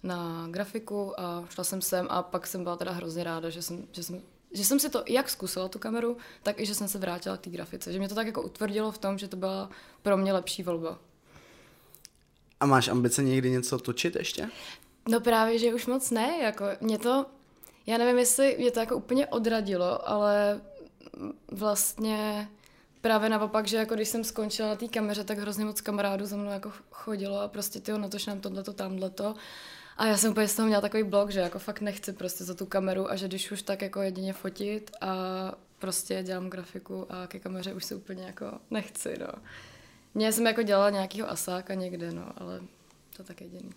na 0.03 0.47
grafiku 0.51 1.21
a 1.21 1.45
šla 1.51 1.65
jsem 1.65 1.83
sem 1.83 2.07
a 2.11 2.23
pak 2.23 2.47
jsem 2.47 2.63
byla 2.63 2.77
teda 2.77 2.93
hrozně 2.93 3.25
ráda, 3.25 3.51
že 3.51 3.63
jsem, 3.63 3.87
že 3.93 4.03
jsem 4.03 4.23
že 4.53 4.65
jsem 4.65 4.81
si 4.81 4.91
to 4.91 5.05
jak 5.09 5.31
zkusila 5.31 5.69
tu 5.69 5.79
kameru, 5.79 6.17
tak 6.43 6.61
i 6.61 6.67
že 6.67 6.75
jsem 6.75 6.89
se 6.89 6.99
vrátila 6.99 7.37
k 7.37 7.41
té 7.41 7.51
grafice. 7.51 7.93
Že 7.93 7.99
mě 7.99 8.09
to 8.09 8.15
tak 8.15 8.27
jako 8.27 8.43
utvrdilo 8.43 8.93
v 8.93 8.99
tom, 8.99 9.19
že 9.19 9.29
to 9.29 9.37
byla 9.37 9.71
pro 10.03 10.17
mě 10.17 10.33
lepší 10.33 10.63
volba. 10.63 10.99
A 12.61 12.67
máš 12.67 12.89
ambice 12.89 13.23
někdy 13.23 13.51
něco 13.51 13.79
točit 13.79 14.17
ještě? 14.17 14.49
No 15.09 15.21
právě, 15.21 15.59
že 15.59 15.75
už 15.75 15.87
moc 15.87 16.11
ne, 16.11 16.39
jako 16.43 16.65
mě 16.81 16.99
to, 16.99 17.27
já 17.87 17.99
nevím, 17.99 18.19
jestli 18.19 18.57
mě 18.59 18.71
to 18.71 18.81
jako 18.81 18.97
úplně 18.97 19.27
odradilo, 19.27 20.09
ale 20.09 20.61
vlastně 21.53 22.49
právě 23.01 23.29
naopak, 23.29 23.69
že 23.69 23.77
jako 23.77 23.95
když 23.95 24.09
jsem 24.09 24.25
skončila 24.25 24.69
na 24.69 24.77
té 24.77 24.89
kameře, 24.89 25.25
tak 25.25 25.39
hrozně 25.39 25.65
moc 25.65 25.81
kamarádů 25.81 26.27
za 26.27 26.37
mnou 26.37 26.51
jako 26.51 26.73
chodilo 26.91 27.41
a 27.41 27.49
prostě 27.49 27.81
ty 27.81 27.93
natoč 27.93 28.27
nám 28.27 28.41
tohleto, 28.41 28.73
tamhleto. 28.73 29.35
A 29.97 30.07
já 30.07 30.17
jsem 30.17 30.31
úplně 30.31 30.49
z 30.49 30.57
toho 30.57 30.67
měla 30.67 30.81
takový 30.81 31.03
blok, 31.03 31.31
že 31.31 31.41
jako 31.41 31.59
fakt 31.59 31.81
nechci 31.81 32.13
prostě 32.13 32.45
za 32.45 32.55
tu 32.55 32.67
kameru 32.67 33.11
a 33.11 33.17
že 33.17 33.29
když 33.29 33.51
už 33.51 33.63
tak 33.63 33.83
jako 33.83 34.03
jedině 34.03 34.33
fotit 34.33 34.91
a 35.01 35.15
prostě 35.79 36.23
dělám 36.23 36.51
grafiku 36.51 37.07
a 37.13 37.27
ke 37.27 37.39
kameře 37.39 37.75
už 37.75 37.85
se 37.85 37.95
úplně 37.95 38.25
jako 38.25 38.53
nechci, 38.71 39.15
no. 39.21 39.43
Mě 40.15 40.33
jsem 40.33 40.47
jako 40.47 40.63
dělala 40.63 40.91
nějakýho 40.91 41.31
asáka 41.31 41.75
někde, 41.75 42.13
no, 42.13 42.33
ale 42.37 42.61
to 43.17 43.25
tak 43.25 43.41
jediný. 43.41 43.71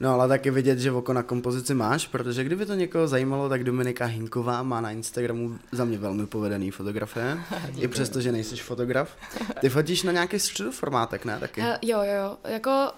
No 0.00 0.12
ale 0.12 0.28
taky 0.28 0.50
vidět, 0.50 0.78
že 0.78 0.92
oko 0.92 1.12
na 1.12 1.22
kompozici 1.22 1.74
máš, 1.74 2.06
protože 2.06 2.44
kdyby 2.44 2.66
to 2.66 2.74
někoho 2.74 3.08
zajímalo, 3.08 3.48
tak 3.48 3.64
Dominika 3.64 4.04
Hinková 4.04 4.62
má 4.62 4.80
na 4.80 4.90
Instagramu 4.90 5.58
za 5.72 5.84
mě 5.84 5.98
velmi 5.98 6.26
povedený 6.26 6.70
fotografie. 6.70 7.38
I 7.78 7.88
přesto, 7.88 8.20
že 8.20 8.32
nejsi 8.32 8.56
fotograf. 8.56 9.16
Ty 9.60 9.68
fotíš 9.68 10.02
na 10.02 10.12
nějaký 10.12 10.38
středoformátek, 10.38 11.24
ne? 11.24 11.40
Taky. 11.40 11.60
Uh, 11.60 11.66
jo, 11.82 12.02
jo, 12.02 12.38
jako 12.44 12.92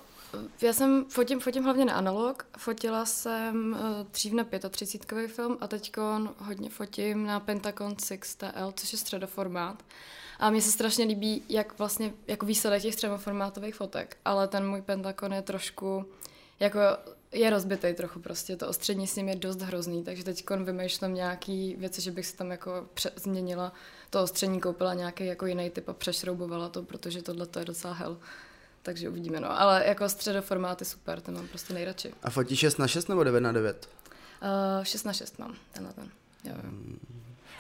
já 0.63 0.73
jsem 0.73 1.05
fotím, 1.09 1.41
fotím 1.41 1.65
hlavně 1.65 1.85
na 1.85 1.95
analog. 1.95 2.47
Fotila 2.59 3.07
jsem 3.07 3.73
uh, 3.73 4.07
dřív 4.13 4.33
na 4.33 4.45
35 4.71 5.29
film 5.29 5.59
a 5.61 5.69
teď 5.69 5.93
hodně 6.39 6.71
fotím 6.71 7.27
na 7.27 7.41
Pentagon 7.41 7.93
6TL, 7.93 8.73
což 8.77 8.93
je 8.93 8.99
středoformát. 8.99 9.83
A 10.39 10.51
mně 10.51 10.63
se 10.63 10.73
strašně 10.73 11.05
líbí, 11.05 11.43
jak 11.49 11.79
vlastně 11.79 12.13
jako 12.27 12.47
výsledek 12.47 12.83
těch 12.83 12.95
středoformátových 12.95 13.75
fotek, 13.75 14.17
ale 14.25 14.49
ten 14.49 14.69
můj 14.69 14.83
Pentagon 14.83 15.33
je 15.33 15.43
trošku 15.43 16.07
jako 16.61 16.81
je 17.33 17.51
rozbitý 17.51 17.95
trochu 17.95 18.21
prostě, 18.21 18.57
to 18.57 18.69
ostřední 18.69 19.07
s 19.07 19.17
ním 19.17 19.29
je 19.29 19.37
dost 19.37 19.61
hrozný, 19.61 20.05
takže 20.05 20.25
teď 20.25 20.51
vymýšlím 20.51 21.15
nějaký 21.15 21.77
věci, 21.79 22.01
že 22.01 22.11
bych 22.11 22.27
si 22.27 22.37
tam 22.37 22.51
jako 22.51 22.89
pře- 22.95 23.13
změnila 23.17 23.73
to 24.11 24.23
ostřední, 24.23 24.61
koupila 24.61 24.95
nějaký 24.95 25.27
jako 25.27 25.47
jiný 25.47 25.71
typ 25.71 25.89
a 25.89 25.93
přešroubovala 25.93 26.69
to, 26.69 26.83
protože 26.83 27.23
tohle 27.23 27.47
to 27.47 27.59
je 27.59 27.65
docela 27.65 27.95
hell. 27.95 28.19
Takže 28.83 29.09
uvidíme, 29.09 29.41
no. 29.41 29.61
Ale 29.61 29.85
jako 29.87 30.09
středoformát 30.09 30.81
je 30.81 30.87
super, 30.87 31.21
ten 31.21 31.35
mám 31.35 31.49
prostě 31.49 31.75
nejradši. 31.75 32.15
A 32.23 32.31
fotíš 32.31 32.59
6 32.59 32.79
na 32.79 32.89
6 32.89 33.09
nebo 33.09 33.25
9 33.25 33.41
na 33.41 33.53
9? 33.53 33.89
Uh, 34.79 34.85
6 34.85 35.05
na 35.05 35.13
6 35.13 35.39
mám, 35.39 35.55
tenhle 35.73 35.93
ten. 35.93 36.11
Jo, 36.45 36.53
jo. 36.55 36.61
Hmm. 36.63 36.99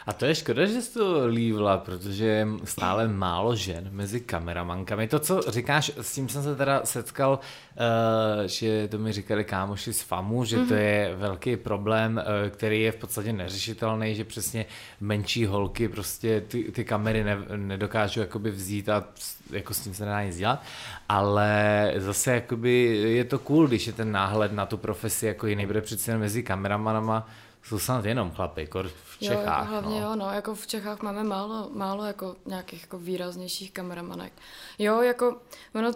A 0.08 0.12
to 0.12 0.24
je 0.26 0.34
škoda, 0.34 0.66
že 0.66 0.82
jsi 0.82 0.94
to 0.94 1.26
lívla, 1.26 1.78
protože 1.78 2.24
je 2.24 2.46
stále 2.64 3.08
málo 3.08 3.56
žen 3.56 3.88
mezi 3.90 4.20
kameramankami. 4.20 5.08
To, 5.08 5.18
co 5.18 5.40
říkáš, 5.48 5.92
s 6.00 6.14
tím 6.14 6.28
jsem 6.28 6.42
se 6.42 6.56
teda 6.56 6.80
setkal, 6.84 7.38
uh, 7.38 8.46
že 8.46 8.88
to 8.88 8.98
mi 8.98 9.12
říkali 9.12 9.44
kámoši 9.44 9.92
z 9.92 10.00
FAMu, 10.00 10.44
že 10.44 10.56
to 10.56 10.62
mhm. 10.62 10.74
je 10.74 11.14
velký 11.16 11.56
problém, 11.56 12.16
uh, 12.16 12.50
který 12.50 12.82
je 12.82 12.92
v 12.92 12.96
podstatě 12.96 13.32
neřešitelný, 13.32 14.14
že 14.14 14.24
přesně 14.24 14.66
menší 15.00 15.46
holky 15.46 15.88
prostě 15.88 16.40
ty, 16.40 16.62
ty 16.62 16.84
kamery 16.84 17.24
ne, 17.24 17.38
nedokážou 17.56 18.20
jakoby 18.20 18.50
vzít 18.50 18.88
a 18.88 19.04
jako 19.50 19.74
s 19.74 19.80
tím 19.80 19.94
se 19.94 20.04
nedá 20.04 20.22
nic 20.22 20.36
dělat, 20.36 20.62
ale 21.08 21.92
zase 21.96 22.32
jakoby 22.32 22.84
je 22.96 23.24
to 23.24 23.38
cool, 23.38 23.66
když 23.66 23.86
je 23.86 23.92
ten 23.92 24.12
náhled 24.12 24.52
na 24.52 24.66
tu 24.66 24.76
profesi 24.76 25.26
jako 25.26 25.46
jiný, 25.46 25.66
bude 25.66 25.80
přece 25.80 26.18
mezi 26.18 26.42
kameramanama 26.42 27.28
jsou 27.62 27.78
snad 27.78 28.04
jenom 28.04 28.30
chlapy, 28.30 28.66
kor 28.66 28.88
v 28.88 29.18
Čechách. 29.18 29.36
Jo, 29.36 29.50
jako 29.50 29.64
hlavně 29.64 30.00
no. 30.00 30.06
jo, 30.06 30.16
no, 30.16 30.30
jako 30.30 30.54
v 30.54 30.66
Čechách 30.66 31.02
máme 31.02 31.24
málo, 31.24 31.70
málo 31.72 32.04
jako 32.04 32.36
nějakých 32.46 32.82
jako 32.82 32.98
výraznějších 32.98 33.72
kameramanek. 33.72 34.32
Jo, 34.78 35.02
jako, 35.02 35.40
ono, 35.74 35.92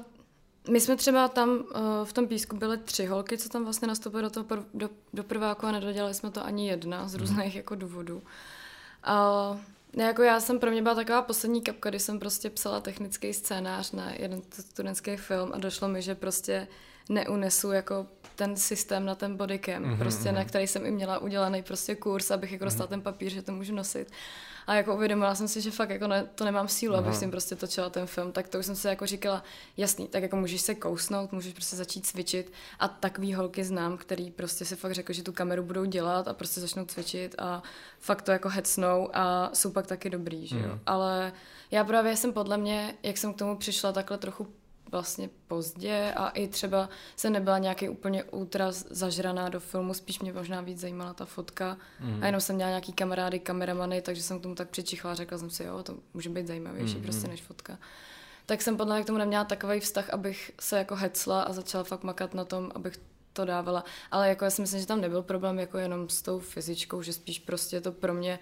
my 0.70 0.80
jsme 0.80 0.96
třeba 0.96 1.28
tam 1.28 1.50
uh, 1.50 1.64
v 2.04 2.12
tom 2.12 2.26
písku 2.28 2.56
byly 2.56 2.78
tři 2.78 3.06
holky, 3.06 3.38
co 3.38 3.48
tam 3.48 3.64
vlastně 3.64 3.88
nastoupily 3.88 4.22
do 4.22 4.30
toho 4.30 4.44
prv, 4.44 4.64
do, 4.74 4.90
do 5.12 5.24
prváku 5.24 5.66
a 5.66 5.72
nedodělali 5.72 6.14
jsme 6.14 6.30
to 6.30 6.44
ani 6.44 6.68
jedna 6.68 7.08
z 7.08 7.14
mhm. 7.14 7.20
různých 7.20 7.48
hmm. 7.48 7.56
jako 7.56 7.74
důvodů. 7.74 8.22
A 9.02 9.56
ne, 9.92 10.04
jako 10.04 10.22
já 10.22 10.40
jsem 10.40 10.58
pro 10.58 10.70
mě 10.70 10.82
byla 10.82 10.94
taková 10.94 11.22
poslední 11.22 11.62
kapka, 11.62 11.90
kdy 11.90 11.98
jsem 11.98 12.18
prostě 12.18 12.50
psala 12.50 12.80
technický 12.80 13.34
scénář 13.34 13.92
na 13.92 14.12
jeden 14.12 14.42
studentský 14.50 15.16
film 15.16 15.50
a 15.54 15.58
došlo 15.58 15.88
mi, 15.88 16.02
že 16.02 16.14
prostě 16.14 16.68
neunesu 17.08 17.72
jako 17.72 18.06
ten 18.36 18.56
systém 18.56 19.04
na 19.04 19.14
ten 19.14 19.36
bodycam, 19.36 19.82
mm-hmm. 19.82 19.98
prostě 19.98 20.32
na 20.32 20.40
mhm. 20.40 20.48
který 20.48 20.66
jsem 20.66 20.86
i 20.86 20.90
měla 20.90 21.18
udělaný 21.18 21.62
prostě 21.62 21.94
kurz, 21.94 22.30
abych 22.30 22.52
jako 22.52 22.64
dostala 22.64 22.86
mm-hmm. 22.86 22.90
ten 22.90 23.00
papír, 23.00 23.32
že 23.32 23.42
to 23.42 23.52
můžu 23.52 23.74
nosit. 23.74 24.12
A 24.66 24.74
jako 24.74 24.94
uvědomila 24.94 25.34
jsem 25.34 25.48
si, 25.48 25.60
že 25.60 25.70
fakt 25.70 25.90
jako 25.90 26.06
ne, 26.06 26.26
to 26.34 26.44
nemám 26.44 26.68
sílu, 26.68 26.94
abych 26.94 27.16
si 27.16 27.28
prostě 27.28 27.56
točila 27.56 27.90
ten 27.90 28.06
film, 28.06 28.32
tak 28.32 28.48
to 28.48 28.58
už 28.58 28.66
jsem 28.66 28.76
si 28.76 28.88
jako 28.88 29.06
říkala, 29.06 29.42
jasný, 29.76 30.08
tak 30.08 30.22
jako 30.22 30.36
můžeš 30.36 30.60
se 30.60 30.74
kousnout, 30.74 31.32
můžeš 31.32 31.52
prostě 31.52 31.76
začít 31.76 32.06
cvičit 32.06 32.52
a 32.78 32.88
takový 32.88 33.34
holky 33.34 33.64
znám, 33.64 33.96
který 33.96 34.30
prostě 34.30 34.64
si 34.64 34.76
fakt 34.76 34.92
řekl, 34.92 35.12
že 35.12 35.22
tu 35.22 35.32
kameru 35.32 35.62
budou 35.62 35.84
dělat 35.84 36.28
a 36.28 36.34
prostě 36.34 36.60
začnou 36.60 36.84
cvičit 36.84 37.34
a 37.38 37.62
fakt 37.98 38.22
to 38.22 38.30
jako 38.30 38.48
hecnou 38.48 39.08
a 39.12 39.50
jsou 39.54 39.70
pak 39.70 39.86
taky 39.86 40.10
dobrý, 40.10 40.46
že 40.46 40.58
jo. 40.58 40.68
Mm. 40.72 40.80
Ale 40.86 41.32
já 41.70 41.84
právě 41.84 42.16
jsem 42.16 42.32
podle 42.32 42.58
mě, 42.58 42.94
jak 43.02 43.18
jsem 43.18 43.34
k 43.34 43.38
tomu 43.38 43.56
přišla 43.56 43.92
takhle 43.92 44.18
trochu 44.18 44.46
vlastně 44.92 45.30
pozdě 45.48 46.12
a 46.16 46.28
i 46.28 46.48
třeba 46.48 46.88
se 47.16 47.30
nebyla 47.30 47.58
nějaký 47.58 47.88
úplně 47.88 48.24
ultra 48.24 48.72
zažraná 48.72 49.48
do 49.48 49.60
filmu, 49.60 49.94
spíš 49.94 50.20
mě 50.20 50.32
možná 50.32 50.60
víc 50.60 50.80
zajímala 50.80 51.14
ta 51.14 51.24
fotka 51.24 51.76
mm. 52.00 52.22
a 52.22 52.26
jenom 52.26 52.40
jsem 52.40 52.56
měla 52.56 52.70
nějaký 52.70 52.92
kamarády, 52.92 53.38
kameramany, 53.38 54.02
takže 54.02 54.22
jsem 54.22 54.38
k 54.38 54.42
tomu 54.42 54.54
tak 54.54 54.68
přičichla 54.68 55.10
a 55.10 55.14
řekla 55.14 55.38
jsem 55.38 55.50
si, 55.50 55.64
jo, 55.64 55.82
to 55.82 55.94
může 56.14 56.28
být 56.28 56.46
zajímavější 56.46 56.96
mm. 56.96 57.02
prostě 57.02 57.28
než 57.28 57.42
fotka. 57.42 57.78
Tak 58.46 58.62
jsem 58.62 58.76
podle 58.76 58.94
mě 58.94 59.04
k 59.04 59.06
tomu 59.06 59.18
neměla 59.18 59.44
takový 59.44 59.80
vztah, 59.80 60.10
abych 60.10 60.52
se 60.60 60.78
jako 60.78 60.96
hecla 60.96 61.42
a 61.42 61.52
začala 61.52 61.84
fakt 61.84 62.04
makat 62.04 62.34
na 62.34 62.44
tom, 62.44 62.72
abych 62.74 62.98
to 63.32 63.44
dávala. 63.44 63.84
Ale 64.10 64.28
jako 64.28 64.44
já 64.44 64.50
si 64.50 64.62
myslím, 64.62 64.80
že 64.80 64.86
tam 64.86 65.00
nebyl 65.00 65.22
problém 65.22 65.58
jako 65.58 65.78
jenom 65.78 66.08
s 66.08 66.22
tou 66.22 66.38
fyzičkou, 66.38 67.02
že 67.02 67.12
spíš 67.12 67.38
prostě 67.38 67.80
to 67.80 67.92
pro 67.92 68.14
mě 68.14 68.38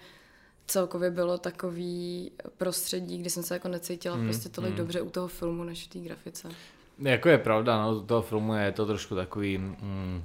celkově 0.67 1.11
bylo 1.11 1.37
takový 1.37 2.31
prostředí, 2.57 3.17
kdy 3.17 3.29
jsem 3.29 3.43
se 3.43 3.53
jako 3.53 3.67
necítila 3.67 4.15
mm, 4.15 4.23
prostě 4.23 4.49
tolik 4.49 4.71
mm. 4.71 4.77
dobře 4.77 5.01
u 5.01 5.09
toho 5.09 5.27
filmu, 5.27 5.63
než 5.63 5.83
v 5.83 5.87
té 5.87 5.99
grafice. 5.99 6.49
Jako 6.99 7.29
je 7.29 7.37
pravda, 7.37 7.81
no, 7.81 7.95
u 7.95 8.01
toho 8.01 8.21
filmu 8.21 8.53
je 8.53 8.71
to 8.71 8.85
trošku 8.85 9.15
takový 9.15 9.57
mm, 9.57 10.23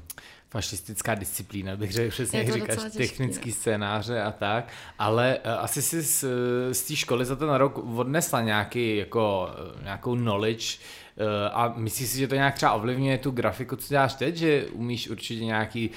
fašistická 0.51 1.15
disciplína, 1.15 1.77
bych 1.77 1.93
řekl 1.93 2.11
přesně, 2.11 2.39
jak 2.39 2.53
říkáš, 2.53 2.77
těžký, 2.77 2.99
technický 2.99 3.49
no. 3.49 3.55
scénáře 3.55 4.23
a 4.23 4.33
tak, 4.33 4.69
ale 4.99 5.39
uh, 5.45 5.53
asi 5.53 5.83
si 5.83 6.03
z, 6.03 6.25
z 6.73 6.83
té 6.83 6.97
školy 6.97 7.25
za 7.25 7.37
ten 7.37 7.51
rok 7.51 7.79
odnesla 7.79 8.41
nějaký, 8.41 8.97
jako, 8.97 9.49
uh, 9.77 9.83
nějakou 9.83 10.17
knowledge 10.17 10.79
uh, 11.17 11.25
a 11.53 11.75
myslíš 11.77 12.09
si, 12.09 12.19
že 12.19 12.29
to 12.29 12.35
nějak 12.35 12.55
třeba 12.55 12.73
ovlivňuje 12.73 13.19
tu 13.19 13.31
grafiku, 13.31 13.77
co 13.77 13.89
děláš 13.89 14.15
teď, 14.15 14.37
že 14.37 14.67
umíš 14.67 15.09
určitě 15.09 15.45
nějaký 15.45 15.89
uh, 15.89 15.97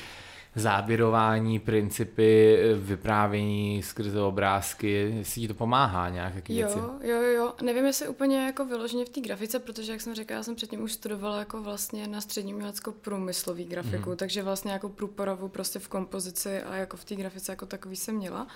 záběrování, 0.59 1.59
principy, 1.59 2.57
vyprávění 2.75 3.83
skrze 3.83 4.21
obrázky, 4.21 5.13
jestli 5.17 5.41
ti 5.41 5.47
to 5.47 5.53
pomáhá 5.53 6.09
nějak, 6.09 6.35
jaký 6.35 6.57
jo, 6.57 6.67
věci? 6.67 6.79
Jo, 7.01 7.21
jo, 7.21 7.53
nevím, 7.61 7.85
jestli 7.85 8.07
úplně 8.07 8.45
jako 8.45 8.65
vyloženě 8.65 9.05
v 9.05 9.09
té 9.09 9.21
grafice, 9.21 9.59
protože 9.59 9.91
jak 9.91 10.01
jsem 10.01 10.15
řekla, 10.15 10.35
já 10.35 10.43
jsem 10.43 10.55
předtím 10.55 10.81
už 10.81 10.93
studovala 10.93 11.39
jako 11.39 11.61
vlastně 11.61 12.07
na 12.07 12.21
střední 12.21 12.53
uměleckou 12.53 12.91
průmyslový 12.91 13.65
grafiku, 13.65 14.09
mm. 14.09 14.17
takže 14.17 14.43
vlastně 14.43 14.71
jako 14.71 14.89
průporovu 14.89 15.47
prostě 15.47 15.79
v 15.79 15.87
kompozici 15.87 16.61
a 16.61 16.75
jako 16.75 16.97
v 16.97 17.05
té 17.05 17.15
grafice 17.15 17.51
jako 17.51 17.65
takový 17.65 17.95
jsem 17.95 18.15
měla 18.15 18.47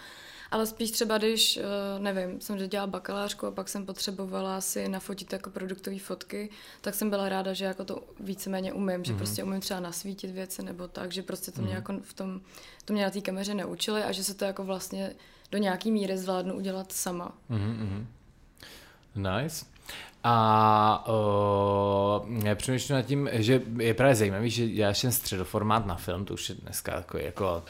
ale 0.53 0.65
spíš 0.67 0.91
třeba, 0.91 1.17
když, 1.17 1.57
eh, 1.57 2.00
nevím, 2.00 2.41
jsem 2.41 2.57
dělala 2.57 2.88
bakalářku 2.88 3.48
a 3.48 3.51
pak 3.51 3.69
jsem 3.69 3.86
potřebovala 3.86 4.62
si 4.62 4.88
nafotit 4.88 5.33
jako 5.33 5.50
produktové 5.50 6.00
fotky, 6.00 6.50
tak 6.81 6.95
jsem 6.95 7.10
byla 7.10 7.29
ráda, 7.29 7.53
že 7.53 7.65
jako 7.65 7.86
to 7.86 8.03
víceméně 8.19 8.74
umím, 8.74 8.88
mm-hmm. 8.88 9.05
že 9.05 9.12
mhm. 9.12 9.17
prostě 9.17 9.43
umím 9.43 9.62
třeba 9.62 9.79
nasvítit 9.79 10.31
věci 10.31 10.63
nebo 10.63 10.88
tak, 10.88 11.12
že 11.12 11.24
prostě 11.24 11.51
to 11.51 11.62
mě 11.62 11.72
mm-hmm. 11.72 11.75
jako 11.75 11.93
v 12.01 12.13
tom, 12.13 12.41
to 12.86 12.93
mě 12.93 13.03
na 13.03 13.10
té 13.10 13.22
kameře 13.22 13.53
neučili 13.53 14.03
a 14.03 14.12
že 14.12 14.24
se 14.24 14.33
to 14.33 14.45
jako 14.45 14.63
vlastně 14.63 15.15
do 15.51 15.57
nějaký 15.57 15.91
míry 15.91 16.17
zvládnu 16.17 16.55
udělat 16.55 16.91
sama. 16.91 17.31
Mm-hmm. 17.50 18.05
Nice. 19.15 19.65
A 20.24 21.06
uh, 21.08 22.56
přemýšlím 22.56 22.96
nad 22.96 23.01
tím, 23.01 23.30
že 23.34 23.62
je 23.77 23.94
právě 23.94 24.15
zajímavý, 24.15 24.50
že 24.50 24.68
děláš 24.68 25.01
ten 25.01 25.12
středoformát 25.12 25.86
na 25.86 25.96
film, 25.96 26.25
to 26.25 26.34
už 26.34 26.50
je 26.50 26.56
dneska 26.56 26.92
takový 26.92 27.24
jako 27.24 27.63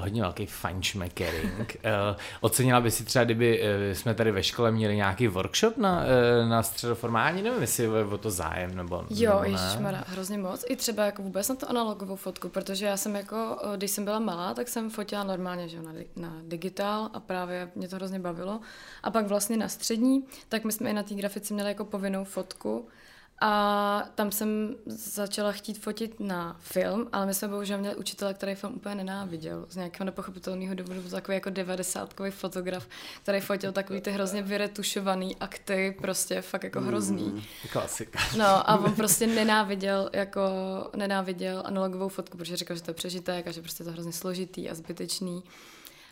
hodně 0.00 0.22
velký 0.22 0.46
fajnšmekering. 0.46 1.76
uh, 1.84 2.16
ocenila 2.40 2.80
by 2.80 2.90
si 2.90 3.04
třeba, 3.04 3.24
kdyby 3.24 3.62
uh, 3.62 3.94
jsme 3.94 4.14
tady 4.14 4.30
ve 4.30 4.42
škole 4.42 4.70
měli 4.70 4.96
nějaký 4.96 5.28
workshop 5.28 5.76
na, 5.76 6.00
uh, 6.42 6.48
na 6.48 6.62
středoformální, 6.62 7.42
nevím, 7.42 7.60
jestli 7.60 7.84
je 7.84 8.04
o 8.04 8.18
to 8.18 8.30
zájem 8.30 8.76
nebo 8.76 9.04
Jo, 9.10 9.40
ježišmarja, 9.42 10.04
hrozně 10.06 10.38
moc. 10.38 10.64
I 10.68 10.76
třeba 10.76 11.04
jako 11.04 11.22
vůbec 11.22 11.48
na 11.48 11.54
to 11.54 11.70
analogovou 11.70 12.16
fotku, 12.16 12.48
protože 12.48 12.86
já 12.86 12.96
jsem 12.96 13.16
jako, 13.16 13.58
když 13.76 13.90
jsem 13.90 14.04
byla 14.04 14.18
malá, 14.18 14.54
tak 14.54 14.68
jsem 14.68 14.90
fotila 14.90 15.24
normálně, 15.24 15.68
že 15.68 15.82
na, 15.82 15.92
na 16.16 16.36
digitál 16.42 17.08
a 17.12 17.20
právě 17.20 17.70
mě 17.74 17.88
to 17.88 17.96
hrozně 17.96 18.18
bavilo. 18.18 18.60
A 19.02 19.10
pak 19.10 19.26
vlastně 19.26 19.56
na 19.56 19.68
střední, 19.68 20.24
tak 20.48 20.64
my 20.64 20.72
jsme 20.72 20.90
i 20.90 20.92
na 20.92 21.02
té 21.02 21.14
grafice 21.14 21.54
měli 21.54 21.68
jako 21.68 21.84
povinnou 21.90 22.24
fotku 22.24 22.88
a 23.42 24.04
tam 24.14 24.32
jsem 24.32 24.74
začala 24.86 25.52
chtít 25.52 25.78
fotit 25.78 26.20
na 26.20 26.56
film, 26.60 27.08
ale 27.12 27.26
my 27.26 27.34
jsme 27.34 27.48
bohužel 27.48 27.78
měli 27.78 27.96
učitele, 27.96 28.34
který 28.34 28.54
film 28.54 28.74
úplně 28.74 28.94
nenáviděl. 28.94 29.66
Z 29.68 29.76
nějakého 29.76 30.04
nepochopitelného 30.04 30.74
důvodu 30.74 31.00
byl 31.00 31.10
takový 31.10 31.34
jako 31.34 31.50
devadesátkový 31.50 32.30
fotograf, 32.30 32.88
který 33.22 33.40
fotil 33.40 33.72
takový 33.72 34.00
ty 34.00 34.10
hrozně 34.10 34.42
vyretušovaný 34.42 35.36
akty, 35.36 35.96
prostě 36.00 36.42
fakt 36.42 36.64
jako 36.64 36.80
hrozný. 36.80 37.24
Mm, 37.24 37.42
klasika. 37.72 38.18
No 38.38 38.70
a 38.70 38.78
on 38.78 38.94
prostě 38.94 39.26
nenáviděl 39.26 40.10
jako 40.12 40.40
nenáviděl 40.96 41.62
analogovou 41.66 42.08
fotku, 42.08 42.38
protože 42.38 42.56
říkal, 42.56 42.76
že 42.76 42.82
to 42.82 42.90
je 42.90 42.94
přežitek 42.94 43.46
a 43.46 43.50
že 43.50 43.60
prostě 43.60 43.82
je 43.82 43.84
to 43.84 43.92
hrozně 43.92 44.12
složitý 44.12 44.70
a 44.70 44.74
zbytečný. 44.74 45.42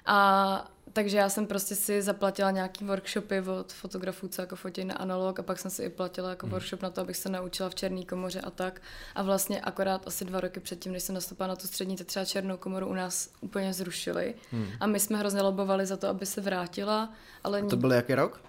A 0.08 0.70
takže 0.92 1.16
já 1.16 1.28
jsem 1.28 1.46
prostě 1.46 1.74
si 1.74 2.02
zaplatila 2.02 2.50
nějaký 2.50 2.84
workshopy 2.84 3.40
od 3.40 3.72
fotografů, 3.72 4.28
co 4.28 4.42
jako 4.42 4.56
fotí 4.56 4.84
na 4.84 4.94
analog 4.94 5.38
a 5.38 5.42
pak 5.42 5.58
jsem 5.58 5.70
si 5.70 5.82
i 5.82 5.88
platila 5.88 6.30
jako 6.30 6.46
mm. 6.46 6.52
workshop 6.52 6.82
na 6.82 6.90
to, 6.90 7.00
abych 7.00 7.16
se 7.16 7.28
naučila 7.28 7.68
v 7.68 7.74
černé 7.74 8.04
komoře 8.04 8.40
a 8.40 8.50
tak. 8.50 8.80
A 9.14 9.22
vlastně 9.22 9.60
akorát 9.60 10.06
asi 10.06 10.24
dva 10.24 10.40
roky 10.40 10.60
předtím, 10.60 10.92
než 10.92 11.02
jsem 11.02 11.14
nastoupila 11.14 11.48
na 11.48 11.56
tu 11.56 11.66
střední, 11.66 11.96
tak 11.96 12.06
třeba 12.06 12.24
černou 12.24 12.56
komoru 12.56 12.86
u 12.86 12.94
nás 12.94 13.30
úplně 13.40 13.74
zrušili. 13.74 14.34
Mm. 14.52 14.66
A 14.80 14.86
my 14.86 15.00
jsme 15.00 15.18
hrozně 15.18 15.42
lobovali 15.42 15.86
za 15.86 15.96
to, 15.96 16.08
aby 16.08 16.26
se 16.26 16.40
vrátila. 16.40 17.12
Ale 17.44 17.60
a 17.60 17.66
to 17.66 17.76
byl 17.76 17.92
jaký 17.92 18.14
rok? 18.14 18.40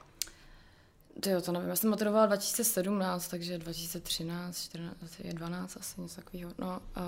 Jo, 1.26 1.42
to 1.42 1.52
nevím, 1.52 1.70
já 1.70 1.76
jsem 1.76 1.90
maturovala 1.90 2.26
2017, 2.26 3.28
takže 3.28 3.58
2013, 3.58 4.64
14, 4.64 4.96
12 5.34 5.78
asi 5.78 6.02
něco 6.02 6.16
takového. 6.16 6.52
No, 6.60 6.68
uh, 6.68 7.04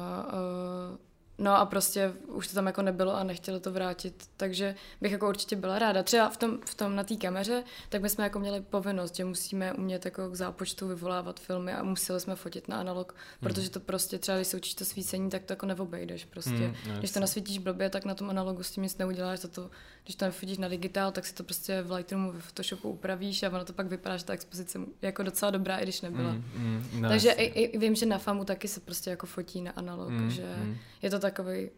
uh, 0.92 0.98
No 1.42 1.58
a 1.58 1.66
prostě 1.66 2.14
už 2.28 2.48
to 2.48 2.54
tam 2.54 2.66
jako 2.66 2.82
nebylo 2.82 3.16
a 3.16 3.24
nechtěli 3.24 3.60
to 3.60 3.72
vrátit, 3.72 4.30
takže 4.38 4.76
bych 5.02 5.12
jako 5.12 5.30
určitě 5.30 5.56
byla 5.56 5.80
ráda. 5.80 6.04
Třeba 6.04 6.30
v 6.30 6.38
tom, 6.38 6.60
v 6.66 6.76
tom 6.76 6.96
na 6.96 7.04
té 7.04 7.16
kameře, 7.16 7.64
tak 7.90 8.02
my 8.02 8.10
jsme 8.10 8.24
jako 8.24 8.40
měli 8.40 8.62
povinnost, 8.62 9.16
že 9.16 9.26
musíme 9.26 9.74
umět 9.74 10.06
jako 10.06 10.30
k 10.30 10.36
zápočtu 10.36 10.88
vyvolávat 10.88 11.40
filmy 11.40 11.74
a 11.74 11.84
museli 11.84 12.20
jsme 12.20 12.36
fotit 12.36 12.68
na 12.68 12.80
analog, 12.80 13.16
mm. 13.16 13.48
protože 13.48 13.70
to 13.70 13.80
prostě 13.80 14.18
třeba, 14.18 14.38
když 14.38 14.48
se 14.48 14.58
učíš 14.58 14.74
to 14.74 14.86
svícení, 14.86 15.30
tak 15.30 15.44
to 15.44 15.54
jako 15.54 15.66
neobejdeš 15.66 16.26
prostě. 16.26 16.52
Mm, 16.52 16.98
když 16.98 17.12
to 17.12 17.20
nasvítíš 17.20 17.58
blbě, 17.58 17.90
tak 17.90 18.06
na 18.06 18.16
tom 18.16 18.30
analogu 18.30 18.64
s 18.64 18.72
tím 18.72 18.84
nic 18.84 18.98
neuděláš, 18.98 19.40
za 19.40 19.48
to, 19.48 19.70
když 20.04 20.16
to 20.16 20.26
nefotíš 20.26 20.58
na 20.58 20.68
digitál, 20.68 21.12
tak 21.12 21.26
si 21.26 21.34
to 21.34 21.44
prostě 21.44 21.82
v 21.82 21.92
Lightroomu, 21.92 22.32
ve 22.32 22.40
Photoshopu 22.40 22.90
upravíš 22.90 23.44
a 23.44 23.50
ono 23.50 23.66
to 23.66 23.74
pak 23.74 23.88
vypadá, 23.88 24.18
že 24.18 24.26
ta 24.26 24.34
expozice 24.34 24.80
je 24.80 24.86
jako 25.02 25.24
docela 25.24 25.52
dobrá, 25.52 25.78
i 25.78 25.84
když 25.84 26.02
nebyla. 26.02 26.32
Mm, 26.32 26.44
mm, 26.56 27.02
no 27.02 27.10
takže 27.10 27.32
i, 27.32 27.64
i, 27.64 27.78
vím, 27.78 27.96
že 27.96 28.06
na 28.06 28.18
FAMu 28.18 28.46
taky 28.46 28.68
se 28.68 28.80
prostě 28.80 29.10
jako 29.10 29.28
fotí 29.28 29.62
na 29.62 29.72
analog, 29.72 30.10
mm, 30.10 30.30
že 30.30 30.56
mm. 30.64 30.78
je 31.02 31.10
to 31.10 31.20
tak 31.20 31.31
takový, 31.32 31.70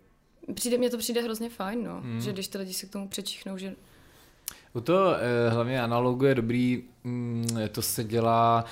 přijde, 0.53 0.77
mně 0.77 0.89
to 0.89 0.97
přijde 0.97 1.21
hrozně 1.21 1.49
fajn, 1.49 1.83
no, 1.83 2.01
hmm. 2.01 2.21
že 2.21 2.33
když 2.33 2.47
ty 2.47 2.57
lidi 2.57 2.73
se 2.73 2.85
k 2.85 2.89
tomu 2.89 3.07
přečichnou, 3.07 3.57
že 3.57 3.75
u 4.73 4.81
toho 4.81 5.15
eh, 5.15 5.49
hlavně 5.49 5.81
analogu 5.81 6.25
je 6.25 6.35
dobrý, 6.35 6.83
mm, 7.03 7.47
to 7.71 7.81
se 7.81 8.03
dělá 8.03 8.65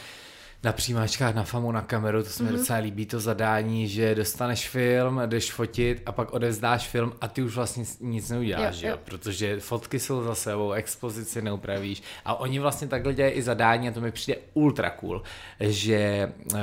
na 0.63 0.73
přijímačkách 0.73 1.35
na 1.35 1.43
FAMu 1.43 1.71
na 1.71 1.81
kameru, 1.81 2.23
to 2.23 2.29
se 2.29 2.43
mi 2.43 2.49
mm-hmm. 2.49 2.57
docela 2.57 2.79
líbí 2.79 3.05
to 3.05 3.19
zadání, 3.19 3.87
že 3.87 4.15
dostaneš 4.15 4.69
film, 4.69 5.21
jdeš 5.25 5.51
fotit 5.51 6.01
a 6.05 6.11
pak 6.11 6.33
odevzdáš 6.33 6.87
film 6.87 7.13
a 7.21 7.27
ty 7.27 7.43
už 7.43 7.55
vlastně 7.55 7.85
nic 7.99 8.29
neuděláš, 8.29 8.81
jo, 8.81 8.89
jo. 8.89 8.97
protože 9.03 9.59
fotky 9.59 9.99
jsou 9.99 10.23
za 10.23 10.35
sebou, 10.35 10.71
expozici 10.71 11.41
neupravíš 11.41 12.03
a 12.25 12.35
oni 12.35 12.59
vlastně 12.59 12.87
takhle 12.87 13.13
dělají 13.13 13.33
i 13.33 13.41
zadání 13.41 13.89
a 13.89 13.91
to 13.91 14.01
mi 14.01 14.11
přijde 14.11 14.39
ultra 14.53 14.89
cool, 14.89 15.23
že 15.59 16.31
uh, 16.53 16.59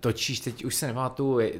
točíš, 0.00 0.40
teď 0.40 0.64
už 0.64 0.74
se 0.74 0.86
nepamatuju, 0.86 1.50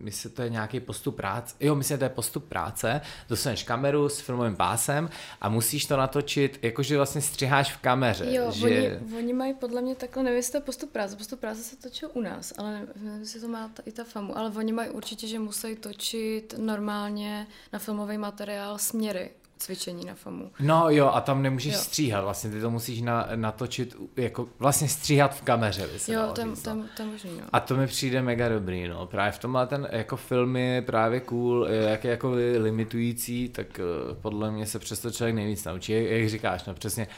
myslím, 0.00 0.32
to 0.32 0.42
je 0.42 0.50
nějaký 0.50 0.80
postup 0.80 1.16
práce, 1.16 1.54
jo, 1.60 1.74
myslím, 1.74 1.94
že 1.94 1.98
to 1.98 2.04
je 2.04 2.08
postup 2.08 2.48
práce, 2.48 3.00
dostaneš 3.28 3.62
kameru 3.62 4.08
s 4.08 4.20
filmovým 4.20 4.56
pásem 4.56 5.10
a 5.40 5.48
musíš 5.48 5.86
to 5.86 5.96
natočit, 5.96 6.58
jakože 6.62 6.96
vlastně 6.96 7.20
střiháš 7.20 7.72
v 7.72 7.76
kameře. 7.76 8.34
Jo, 8.34 8.50
že... 8.50 8.66
oni, 8.66 9.16
oni 9.18 9.32
mají 9.32 9.54
podle 9.54 9.82
mě 9.82 9.94
takhle, 9.94 10.22
nevím, 10.22 10.36
jestli 10.36 10.52
to 10.52 10.60
postup 10.64 10.90
práce, 10.92 11.16
postup 11.16 11.37
práce 11.38 11.62
se 11.62 11.76
točil 11.76 12.10
u 12.14 12.20
nás, 12.20 12.52
ale 12.58 12.86
nevím, 12.96 13.20
jestli 13.20 13.40
to 13.40 13.48
má 13.48 13.70
ta, 13.74 13.82
i 13.86 13.92
ta 13.92 14.04
famu, 14.04 14.38
ale 14.38 14.50
oni 14.50 14.72
mají 14.72 14.90
určitě, 14.90 15.26
že 15.26 15.38
musí 15.38 15.76
točit 15.76 16.54
normálně 16.58 17.46
na 17.72 17.78
filmový 17.78 18.18
materiál 18.18 18.78
směry 18.78 19.30
cvičení 19.58 20.04
na 20.04 20.14
FAMu. 20.14 20.50
No 20.60 20.90
jo, 20.90 21.06
a 21.06 21.20
tam 21.20 21.42
nemůžeš 21.42 21.74
jo. 21.74 21.80
stříhat, 21.80 22.24
vlastně 22.24 22.50
ty 22.50 22.60
to 22.60 22.70
musíš 22.70 23.00
na, 23.00 23.28
natočit, 23.34 23.96
jako 24.16 24.48
vlastně 24.58 24.88
stříhat 24.88 25.34
v 25.34 25.42
kameře, 25.42 25.86
by 25.92 25.98
se 25.98 26.12
Jo, 26.12 26.32
tam, 26.34 26.56
tam, 26.56 26.88
tam 26.96 27.06
možný, 27.06 27.30
no. 27.40 27.46
A 27.52 27.60
to 27.60 27.76
mi 27.76 27.86
přijde 27.86 28.22
mega 28.22 28.48
dobrý, 28.48 28.88
no. 28.88 29.06
Právě 29.06 29.32
v 29.32 29.38
tomhle 29.38 29.66
ten 29.66 29.88
jako 29.92 30.16
film 30.16 30.56
je 30.56 30.82
právě 30.82 31.20
cool, 31.20 31.66
jak 31.68 32.04
je 32.04 32.10
jako 32.10 32.32
limitující, 32.58 33.48
tak 33.48 33.66
uh, 33.78 34.14
podle 34.14 34.50
mě 34.50 34.66
se 34.66 34.78
přesto 34.78 35.10
člověk 35.10 35.34
nejvíc 35.36 35.64
naučí. 35.64 35.92
Jak, 35.92 36.04
jak 36.04 36.28
říkáš, 36.28 36.64
no 36.64 36.74
přesně, 36.74 37.08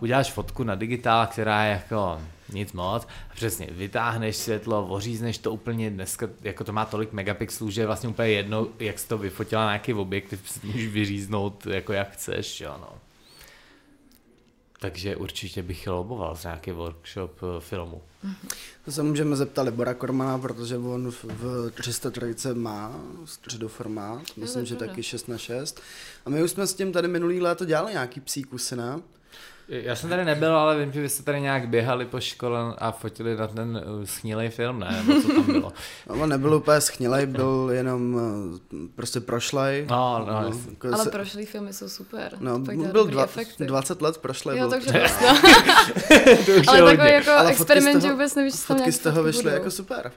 uděláš 0.00 0.32
fotku 0.32 0.64
na 0.64 0.74
digitál, 0.74 1.26
která 1.26 1.64
je 1.64 1.70
jako 1.70 2.20
nic 2.52 2.72
moc, 2.72 3.06
přesně 3.34 3.68
vytáhneš 3.70 4.36
světlo, 4.36 4.86
ořízneš 4.86 5.38
to 5.38 5.52
úplně 5.52 5.90
dneska, 5.90 6.28
jako 6.42 6.64
to 6.64 6.72
má 6.72 6.84
tolik 6.84 7.12
megapixelů, 7.12 7.70
že 7.70 7.80
je 7.80 7.86
vlastně 7.86 8.08
úplně 8.08 8.28
jedno, 8.28 8.68
jak 8.78 8.98
jsi 8.98 9.08
to 9.08 9.18
vyfotila 9.18 9.64
na 9.64 9.70
nějaký 9.70 9.94
objektiv, 9.94 10.50
si 10.50 10.66
můžeš 10.66 10.86
vyříznout 10.86 11.66
jako 11.66 11.92
jak 11.92 12.10
chceš, 12.10 12.60
jo 12.60 12.76
no. 12.80 12.88
Takže 14.80 15.16
určitě 15.16 15.62
bych 15.62 15.86
loboval 15.86 16.34
za 16.34 16.48
nějaký 16.48 16.70
workshop 16.70 17.32
eh, 17.42 17.60
filmu. 17.60 18.02
To 18.84 18.92
se 18.92 19.02
můžeme 19.02 19.36
zeptat 19.36 19.62
Libora 19.62 19.94
Kormana, 19.94 20.38
protože 20.38 20.76
on 20.76 21.10
v 21.10 21.70
303 21.70 22.34
má 22.54 23.00
středoformát, 23.24 24.22
myslím, 24.36 24.66
že 24.66 24.76
taky 24.76 25.02
6 25.02 25.28
na 25.28 25.38
6. 25.38 25.80
A 26.24 26.30
my 26.30 26.42
už 26.42 26.50
jsme 26.50 26.66
s 26.66 26.74
tím 26.74 26.92
tady 26.92 27.08
minulý 27.08 27.40
léto 27.40 27.64
dělali 27.64 27.92
nějaký 27.92 28.20
psí 28.20 28.44
kusy, 28.44 28.76
ne? 28.76 29.00
Já 29.68 29.96
jsem 29.96 30.10
tady 30.10 30.24
nebyl, 30.24 30.56
ale 30.56 30.78
vím, 30.78 30.92
že 30.92 31.00
vy 31.00 31.08
jste 31.08 31.22
tady 31.22 31.40
nějak 31.40 31.68
běhali 31.68 32.04
po 32.04 32.20
škole 32.20 32.74
a 32.78 32.92
fotili 32.92 33.36
na 33.36 33.46
ten 33.46 33.82
uh, 33.86 34.04
schnilej 34.04 34.48
film, 34.48 34.80
ne? 34.80 35.04
Nebo 35.06 35.20
co 35.22 35.28
tam 35.28 35.42
bylo? 35.42 35.72
no, 36.16 36.26
nebyl 36.26 36.54
úplně 36.54 36.80
schnilej, 36.80 37.26
byl 37.26 37.68
jenom 37.72 38.14
uh, 38.14 38.78
prostě 38.94 39.20
prošlej. 39.20 39.86
No, 39.90 40.24
no, 40.26 40.40
no 40.40 40.50
jako 40.70 40.88
Ale 40.94 41.04
se... 41.04 41.10
prošlý 41.10 41.46
filmy 41.46 41.72
jsou 41.72 41.88
super. 41.88 42.32
No, 42.40 42.58
byl 42.58 43.06
dva, 43.06 43.24
efekty. 43.24 43.66
20 43.66 44.02
let 44.02 44.18
prošlej. 44.18 44.58
Jo, 44.58 44.68
byl. 44.68 44.70
takže 44.70 44.90
vlastně. 44.98 45.28
ale 46.68 46.96
takový 46.96 47.12
jako 47.12 47.30
ale 47.30 47.50
experiment, 47.50 48.02
že 48.02 48.10
vůbec 48.10 48.34
nevíš, 48.34 48.54
co 48.54 48.66
tam 48.66 48.76
Fotky 48.76 48.92
z 48.92 48.98
toho 48.98 49.22
vyšly 49.22 49.52
jako 49.52 49.70
super. 49.70 50.12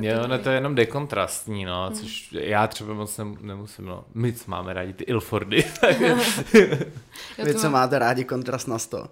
Jo, 0.00 0.26
ne, 0.26 0.38
to 0.38 0.48
je 0.48 0.54
jenom 0.54 0.74
dekontrastní, 0.74 1.64
no, 1.64 1.86
hmm. 1.86 1.96
což 1.96 2.28
já 2.32 2.66
třeba 2.66 2.94
moc 2.94 3.20
nemusím, 3.40 3.84
no. 3.84 4.04
My 4.14 4.34
máme 4.46 4.74
rádi 4.74 4.92
ty 4.92 5.04
Ilfordy. 5.04 5.64
Vy, 7.44 7.54
co 7.54 7.70
máte 7.70 7.98
rádi 7.98 8.24
kontrast 8.24 8.68
na 8.68 8.78
100. 8.78 8.98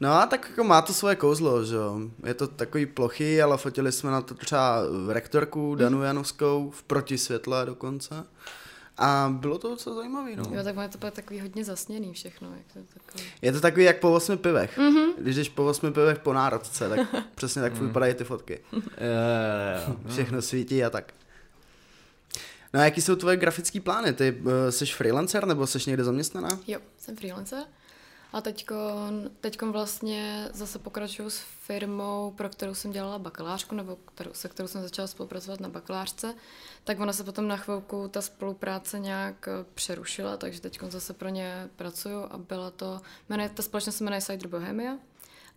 no 0.00 0.12
a 0.12 0.26
tak 0.26 0.46
jako 0.50 0.64
má 0.64 0.82
to 0.82 0.94
svoje 0.94 1.16
kouzlo, 1.16 1.64
že 1.64 1.74
jo. 1.74 2.00
Je 2.26 2.34
to 2.34 2.46
takový 2.46 2.86
plochy, 2.86 3.42
ale 3.42 3.56
fotili 3.56 3.92
jsme 3.92 4.10
na 4.10 4.20
to 4.20 4.34
třeba 4.34 4.82
v 5.06 5.10
rektorku 5.10 5.74
Danu 5.74 6.02
Janovskou 6.02 6.70
v 6.70 6.82
protisvětle 6.82 7.66
dokonce. 7.66 8.24
A 8.96 9.34
bylo 9.38 9.58
to 9.58 9.68
docela 9.68 9.96
zajímavé. 9.96 10.36
No. 10.36 10.44
Jo, 10.50 10.64
tak 10.64 10.90
to 10.92 11.10
takový 11.10 11.40
hodně 11.40 11.64
zasněný 11.64 12.12
všechno. 12.12 12.48
Jak 12.56 12.72
to 12.72 12.78
je, 12.78 12.84
takový... 12.94 13.24
je 13.42 13.52
to 13.52 13.60
takový 13.60 13.84
jak 13.84 14.00
po 14.00 14.12
osmi 14.12 14.36
pivech. 14.36 14.78
Mm-hmm. 14.78 15.12
Když 15.18 15.36
jdeš 15.36 15.48
po 15.48 15.66
osmi 15.66 15.92
pivech 15.92 16.18
po 16.18 16.32
národce, 16.32 16.88
tak 16.88 17.00
přesně 17.34 17.62
tak 17.62 17.80
mm. 17.80 17.86
vypadají 17.86 18.14
ty 18.14 18.24
fotky. 18.24 18.60
Všechno 20.08 20.42
svítí 20.42 20.84
a 20.84 20.90
tak. 20.90 21.14
No 22.74 22.80
a 22.80 22.84
jaký 22.84 23.00
jsou 23.00 23.16
tvoje 23.16 23.36
grafické 23.36 23.80
plány? 23.80 24.12
Ty 24.12 24.32
uh, 24.32 24.52
jsi 24.70 24.86
freelancer 24.86 25.46
nebo 25.46 25.66
jsi 25.66 25.78
někde 25.86 26.04
zaměstnaná? 26.04 26.48
Jo, 26.66 26.80
jsem 26.98 27.16
freelancer. 27.16 27.62
A 28.34 28.40
teďkon, 28.40 29.30
teďkon 29.40 29.72
vlastně 29.72 30.48
zase 30.52 30.78
pokračuju 30.78 31.30
s 31.30 31.38
firmou, 31.38 32.30
pro 32.36 32.48
kterou 32.48 32.74
jsem 32.74 32.90
dělala 32.90 33.18
bakalářku, 33.18 33.74
nebo 33.74 33.96
kterou, 33.96 34.30
se 34.32 34.48
kterou 34.48 34.68
jsem 34.68 34.82
začala 34.82 35.08
spolupracovat 35.08 35.60
na 35.60 35.68
bakalářce, 35.68 36.34
tak 36.84 37.00
ona 37.00 37.12
se 37.12 37.24
potom 37.24 37.48
na 37.48 37.56
chvilku 37.56 38.08
ta 38.08 38.22
spolupráce 38.22 38.98
nějak 38.98 39.48
eh, 39.48 39.64
přerušila, 39.74 40.36
takže 40.36 40.60
teď 40.60 40.80
zase 40.88 41.12
pro 41.12 41.28
ně 41.28 41.70
pracuju 41.76 42.20
a 42.30 42.38
byla 42.38 42.70
to, 42.70 43.00
jmenuje, 43.28 43.48
ta 43.48 43.62
společnost 43.62 43.96
se 43.96 44.04
jmenuje 44.04 44.22
Cider 44.22 44.48
Bohemia 44.48 44.98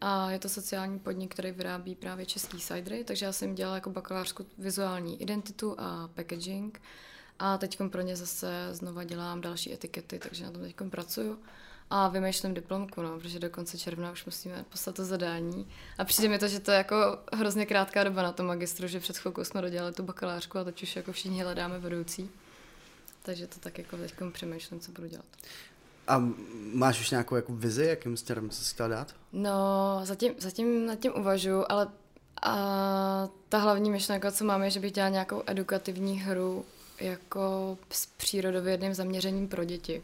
a 0.02 0.32
je 0.32 0.40
to 0.40 0.50
sociální 0.50 1.00
podnik, 1.00 1.34
který 1.34 1.52
vyrábí 1.52 1.96
právě 1.96 2.26
český 2.26 2.58
cidery, 2.58 3.04
takže 3.04 3.26
já 3.26 3.32
jsem 3.32 3.56
dělala 3.56 3.76
jako 3.76 3.90
bakalářku 3.90 4.46
vizuální 4.58 5.22
identitu 5.22 5.76
a 5.78 6.10
packaging 6.14 6.82
a 7.40 7.58
teď 7.58 7.78
pro 7.92 8.02
ně 8.02 8.16
zase 8.16 8.70
znova 8.72 9.04
dělám 9.04 9.42
další 9.42 9.74
etikety, 9.74 10.20
takže 10.20 10.46
na 10.46 10.52
tom 10.52 10.62
teď 10.62 10.76
pracuju 10.90 11.40
a 11.90 12.08
vymýšlím 12.08 12.54
diplomku, 12.54 13.02
no, 13.02 13.20
protože 13.20 13.40
do 13.40 13.50
konce 13.50 13.78
června 13.78 14.12
už 14.12 14.26
musíme 14.26 14.66
poslat 14.70 14.96
to 14.96 15.06
zadání. 15.06 15.68
A 15.98 16.06
přijde 16.06 16.30
mi 16.30 16.40
to, 16.40 16.48
že 16.48 16.60
to 16.60 16.72
je 16.72 16.78
jako 16.78 17.20
hrozně 17.34 17.66
krátká 17.66 18.04
doba 18.04 18.24
na 18.24 18.32
tom 18.32 18.46
magistru, 18.46 18.88
že 18.88 19.00
před 19.00 19.18
chvilkou 19.18 19.44
jsme 19.44 19.62
dodělali 19.62 19.94
tu 19.94 20.04
bakalářku 20.04 20.58
a 20.58 20.64
teď 20.64 20.84
už 20.84 20.96
jako 20.96 21.12
všichni 21.12 21.44
hledáme 21.44 21.80
vedoucí. 21.80 22.30
Takže 23.24 23.48
to 23.48 23.60
tak 23.60 23.78
jako 23.78 23.98
teď 23.98 24.14
přemýšlím, 24.32 24.80
co 24.80 24.92
budu 24.92 25.08
dělat. 25.08 25.26
A 26.08 26.24
máš 26.74 27.00
už 27.00 27.12
nějakou 27.12 27.36
jako 27.36 27.54
vizi, 27.56 27.86
jakým 27.86 28.18
směrem 28.18 28.52
se 28.52 28.74
chtěla 28.74 28.90
dát? 28.90 29.16
No, 29.34 30.00
zatím, 30.04 30.34
zatím 30.38 30.86
nad 30.86 31.00
tím 31.00 31.12
uvažuji, 31.16 31.72
ale 31.72 31.88
a 32.42 33.30
ta 33.50 33.58
hlavní 33.58 33.92
myšlenka, 33.92 34.32
co 34.32 34.46
mám, 34.46 34.64
je, 34.64 34.70
že 34.70 34.80
bych 34.80 34.92
dělala 34.92 35.10
nějakou 35.10 35.44
edukativní 35.46 36.20
hru 36.20 36.66
jako 37.00 37.78
s 37.92 38.06
přírodovědným 38.06 38.94
zaměřením 38.94 39.48
pro 39.48 39.64
děti 39.64 40.04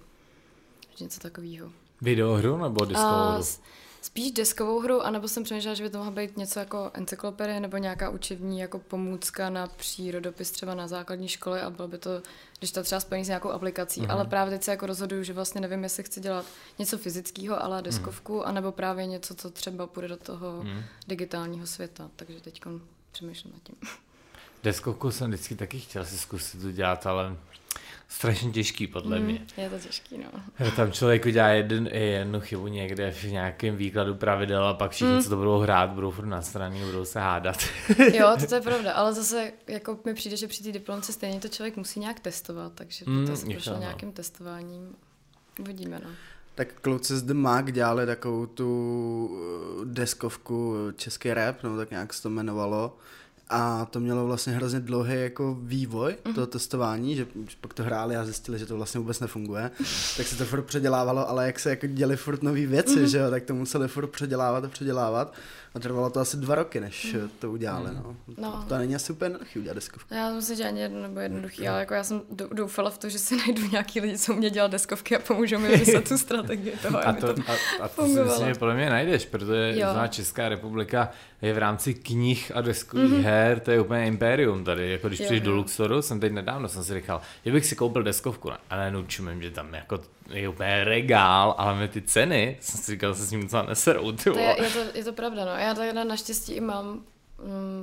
něco 0.99 1.19
takového. 1.19 1.71
Videohru 2.01 2.57
nebo 2.57 2.85
diskovou 2.85 3.31
hru? 3.31 3.43
Spíš 4.01 4.31
deskovou 4.31 4.79
hru, 4.79 5.01
anebo 5.01 5.27
jsem 5.27 5.43
přemýšlela, 5.43 5.75
že 5.75 5.83
by 5.83 5.89
to 5.89 5.97
mohla 5.97 6.11
být 6.11 6.37
něco 6.37 6.59
jako 6.59 6.91
encyklopedie 6.93 7.59
nebo 7.59 7.77
nějaká 7.77 8.09
učební 8.09 8.59
jako 8.59 8.79
pomůcka 8.79 9.49
na 9.49 9.67
přírodopis 9.67 10.51
třeba 10.51 10.75
na 10.75 10.87
základní 10.87 11.27
škole 11.27 11.61
a 11.61 11.69
bylo 11.69 11.87
by 11.87 11.97
to, 11.97 12.21
když 12.59 12.71
to 12.71 12.83
třeba 12.83 13.01
spojení 13.01 13.25
s 13.25 13.27
nějakou 13.27 13.49
aplikací, 13.49 14.01
mm. 14.01 14.11
ale 14.11 14.25
právě 14.25 14.51
teď 14.51 14.63
se 14.63 14.71
jako 14.71 14.85
rozhoduju, 14.85 15.23
že 15.23 15.33
vlastně 15.33 15.61
nevím, 15.61 15.83
jestli 15.83 16.03
chci 16.03 16.19
dělat 16.19 16.45
něco 16.79 16.97
fyzického, 16.97 17.63
ale 17.63 17.81
deskovku, 17.81 18.35
mm. 18.35 18.41
anebo 18.45 18.71
právě 18.71 19.05
něco, 19.05 19.35
co 19.35 19.49
třeba 19.49 19.87
půjde 19.87 20.07
do 20.07 20.17
toho 20.17 20.63
mm. 20.63 20.83
digitálního 21.07 21.67
světa, 21.67 22.09
takže 22.15 22.41
teď 22.41 22.61
přemýšlím 23.11 23.53
nad 23.53 23.63
tím. 23.63 23.75
Deskovku 24.63 25.11
jsem 25.11 25.31
vždycky 25.31 25.55
taky 25.55 25.79
chtěl 25.79 26.05
si 26.05 26.17
zkusit 26.17 26.63
udělat, 26.63 27.07
ale 27.07 27.37
strašně 28.07 28.51
těžký 28.51 28.87
podle 28.87 29.19
mě. 29.19 29.45
Je 29.57 29.69
to 29.69 29.79
těžký, 29.79 30.17
no. 30.17 30.65
Tam 30.75 30.91
člověk 30.91 31.25
udělá 31.25 31.47
jeden, 31.47 31.87
jednu 31.87 32.39
chybu 32.39 32.67
někde 32.67 33.11
v 33.11 33.23
nějakém 33.23 33.75
výkladu 33.75 34.15
pravidel 34.15 34.67
a 34.67 34.73
pak 34.73 34.91
všichni, 34.91 35.23
co 35.23 35.29
to 35.29 35.35
budou 35.37 35.59
hrát, 35.59 35.89
budou 35.89 36.11
furt 36.11 36.25
na 36.25 36.41
straně, 36.41 36.85
budou 36.85 37.05
se 37.05 37.19
hádat. 37.19 37.57
Jo, 38.13 38.35
to, 38.39 38.47
to 38.47 38.55
je 38.55 38.61
pravda, 38.71 38.93
ale 38.93 39.13
zase 39.13 39.51
jako 39.67 39.99
mi 40.05 40.13
přijde, 40.13 40.37
že 40.37 40.47
při 40.47 40.63
té 40.63 40.71
diplomce 40.71 41.13
stejně 41.13 41.39
to 41.39 41.47
člověk 41.47 41.77
musí 41.77 41.99
nějak 41.99 42.19
testovat, 42.19 42.71
takže 42.75 43.05
Mm, 43.07 43.25
to 43.25 43.31
je 43.31 43.53
prošlo 43.55 43.73
no. 43.73 43.79
nějakým 43.79 44.11
testováním. 44.11 44.95
Uvidíme, 45.59 46.01
no. 46.03 46.09
Tak 46.55 46.73
kluci 46.81 47.17
z 47.17 47.21
The 47.23 47.33
Mag 47.33 47.71
dělali 47.71 48.05
takovou 48.05 48.45
tu 48.45 49.39
eh, 49.81 49.85
deskovku 49.85 50.75
český 50.95 51.33
rap, 51.33 51.63
no 51.63 51.77
tak 51.77 51.91
nějak 51.91 52.13
se 52.13 52.21
to 52.23 52.29
jmenovalo. 52.29 52.97
A 53.55 53.85
to 53.85 53.99
mělo 53.99 54.25
vlastně 54.25 54.53
hrozně 54.53 54.79
dlouhý 54.79 55.13
jako 55.21 55.57
vývoj 55.61 56.15
Mhm. 56.25 56.33
toho 56.35 56.47
testování, 56.47 57.15
že 57.15 57.25
pak 57.61 57.73
to 57.73 57.83
hráli 57.83 58.15
a 58.15 58.25
zjistili, 58.25 58.59
že 58.59 58.65
to 58.65 58.75
vlastně 58.77 58.99
vůbec 58.99 59.19
nefunguje. 59.19 59.71
Tak 60.17 60.27
se 60.27 60.35
to 60.35 60.45
furt 60.45 60.61
předělávalo, 60.61 61.29
ale 61.29 61.45
jak 61.45 61.59
se 61.59 61.69
jako 61.69 61.87
děli 61.87 62.15
furt 62.17 62.43
nové 62.43 62.65
věci, 62.65 62.99
Mhm. 62.99 63.07
že 63.07 63.17
jo, 63.17 63.29
tak 63.29 63.43
to 63.43 63.53
museli 63.55 63.87
furt 63.87 64.07
předělávat 64.07 64.63
a 64.65 64.67
předělávat. 64.67 65.33
A 65.75 65.79
trvalo 65.79 66.09
to 66.09 66.19
asi 66.19 66.37
dva 66.37 66.55
roky, 66.55 66.79
než 66.79 67.13
eh, 67.13 67.29
to 67.39 67.51
udělali, 67.51 67.89
no. 67.95 68.15
Mhm. 68.27 68.35
No. 68.41 68.65
To 68.69 68.77
není 68.77 68.95
asi 68.95 69.13
úplně 69.13 69.25
jednoduchý 69.25 69.59
udělat 69.59 69.73
deskovku. 69.75 70.13
Já 70.13 70.33
myslím, 70.33 70.57
že 70.57 70.63
ani 70.63 70.81
jedno 70.81 71.01
nebo 71.01 71.19
jednoduchý, 71.19 71.67
ale 71.67 71.79
jako 71.79 71.93
já 71.93 72.03
jsem 72.03 72.21
dou- 72.31 72.53
doufala 72.53 72.89
v 72.89 72.97
to, 72.97 73.09
že 73.09 73.19
si 73.19 73.35
najdu 73.47 73.67
nějaký 73.71 73.99
lidi, 74.01 74.17
co 74.17 74.33
mě 74.33 74.49
dělat 74.49 74.71
deskovky 74.71 75.15
a 75.17 75.19
pomůžou 75.19 75.59
mi 75.59 75.67
vymyslet 75.71 76.09
tu 76.09 76.17
strategii 76.17 76.73
toho. 76.81 76.97
A 76.97 77.01
aby 77.01 77.21
to, 77.21 77.27
a, 77.27 77.83
a 77.83 77.87
to 77.87 78.05
si 78.07 78.19
myslím, 78.23 78.47
že 78.47 78.55
podle 78.55 78.75
mě 78.75 78.89
najdeš, 78.89 79.25
protože 79.25 79.73
Jo. 79.75 79.87
zná 79.93 80.07
Česká 80.07 80.49
republika 80.49 81.09
je 81.43 81.53
v 81.53 81.57
rámci 81.57 81.93
knih 81.93 82.51
a 82.55 82.61
deskových 82.61 83.11
mm-hmm. 83.11 83.21
her, 83.21 83.59
to 83.59 83.71
je 83.71 83.81
úplně 83.81 84.07
impérium 84.07 84.63
tady. 84.63 84.91
Jako 84.91 85.07
když 85.07 85.19
přijdeš 85.19 85.41
do. 85.41 85.55
Luxoru, 85.55 86.01
jsem 86.01 86.19
teď 86.19 86.31
nedávno 86.31 86.67
jsem 86.67 86.83
si 86.83 86.93
říkal, 86.93 87.21
že 87.45 87.51
bych 87.51 87.65
si 87.65 87.75
koupil 87.75 88.03
deskovku, 88.03 88.49
ne? 88.49 88.57
a 88.69 88.75
najednou 88.75 89.03
čumím, 89.03 89.41
že 89.41 89.51
tam 89.51 89.73
jako 89.73 89.99
je 90.29 90.49
úplně 90.49 90.83
regál, 90.83 91.55
ale 91.57 91.79
my 91.79 91.87
ty 91.87 92.01
ceny, 92.01 92.57
jsem 92.59 92.79
si 92.79 92.91
říkal, 92.91 93.15
se 93.15 93.25
s 93.25 93.31
ním 93.31 93.41
docela 93.41 93.63
neserou, 93.63 94.11
ty 94.11 94.23
To 94.23 94.39
je, 94.39 94.55
je, 94.63 94.69
to, 94.69 94.97
je 94.97 95.03
to 95.03 95.13
pravda, 95.13 95.45
no. 95.45 95.51
Já 95.51 95.73
teda 95.73 96.03
naštěstí 96.03 96.53
i 96.53 96.61
mám 96.61 97.01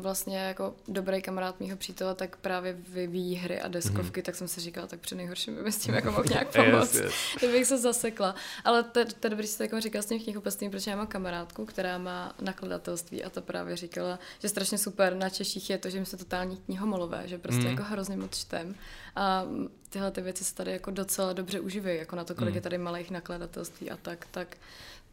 vlastně 0.00 0.38
jako 0.38 0.74
dobrý 0.88 1.22
kamarád 1.22 1.60
mýho 1.60 1.76
přítele, 1.76 2.14
tak 2.14 2.36
právě 2.36 2.72
vyvíjí 2.88 3.34
hry 3.34 3.60
a 3.60 3.68
deskovky, 3.68 4.22
tak 4.22 4.34
jsem 4.36 4.48
si 4.48 4.60
říkala, 4.60 4.86
tak 4.86 5.00
při 5.00 5.14
nejhorším 5.14 5.54
by 5.54 5.62
mi 5.62 5.72
s 5.72 5.78
tím 5.78 5.94
jako 5.94 6.10
mohl 6.10 6.24
nějak 6.30 6.54
Yes, 6.54 6.64
pomoct, 6.66 6.94
yes. 6.94 7.14
kdybych 7.38 7.66
se 7.66 7.78
zasekla. 7.78 8.34
Ale 8.64 8.82
to, 8.82 8.98
je 8.98 9.06
dobrý, 9.28 9.48
to 9.56 9.62
jako 9.62 9.80
říkal 9.80 10.02
s 10.02 10.06
tím 10.06 10.20
knihkupectvím, 10.22 10.70
protože 10.70 10.90
já 10.90 10.96
mám 10.96 11.06
kamarádku, 11.06 11.64
která 11.66 11.98
má 11.98 12.34
nakladatelství 12.40 13.24
a 13.24 13.30
ta 13.30 13.40
právě 13.40 13.76
říkala, 13.76 14.18
že 14.38 14.48
strašně 14.48 14.78
super 14.78 15.16
na 15.16 15.30
Češích 15.30 15.70
je 15.70 15.78
to, 15.78 15.90
že 15.90 16.00
my 16.00 16.06
jsme 16.06 16.18
totální 16.18 16.56
knihomolové, 16.56 17.22
že 17.26 17.38
prostě 17.38 17.60
Mm. 17.60 17.66
jako 17.66 17.82
hrozně 17.82 18.16
moc 18.16 18.38
čtem. 18.38 18.74
A 19.16 19.44
tyhle 19.88 20.10
ty 20.10 20.20
věci 20.20 20.44
se 20.44 20.54
tady 20.54 20.72
jako 20.72 20.90
docela 20.90 21.32
dobře 21.32 21.60
uživí, 21.60 21.96
jako 21.96 22.16
na 22.16 22.24
to, 22.24 22.34
kolik 22.34 22.50
Mm. 22.52 22.56
je 22.56 22.60
tady 22.60 22.78
malých 22.78 23.10
nakladatelství 23.10 23.90
a 23.90 23.96
tak, 23.96 24.26
tak 24.30 24.56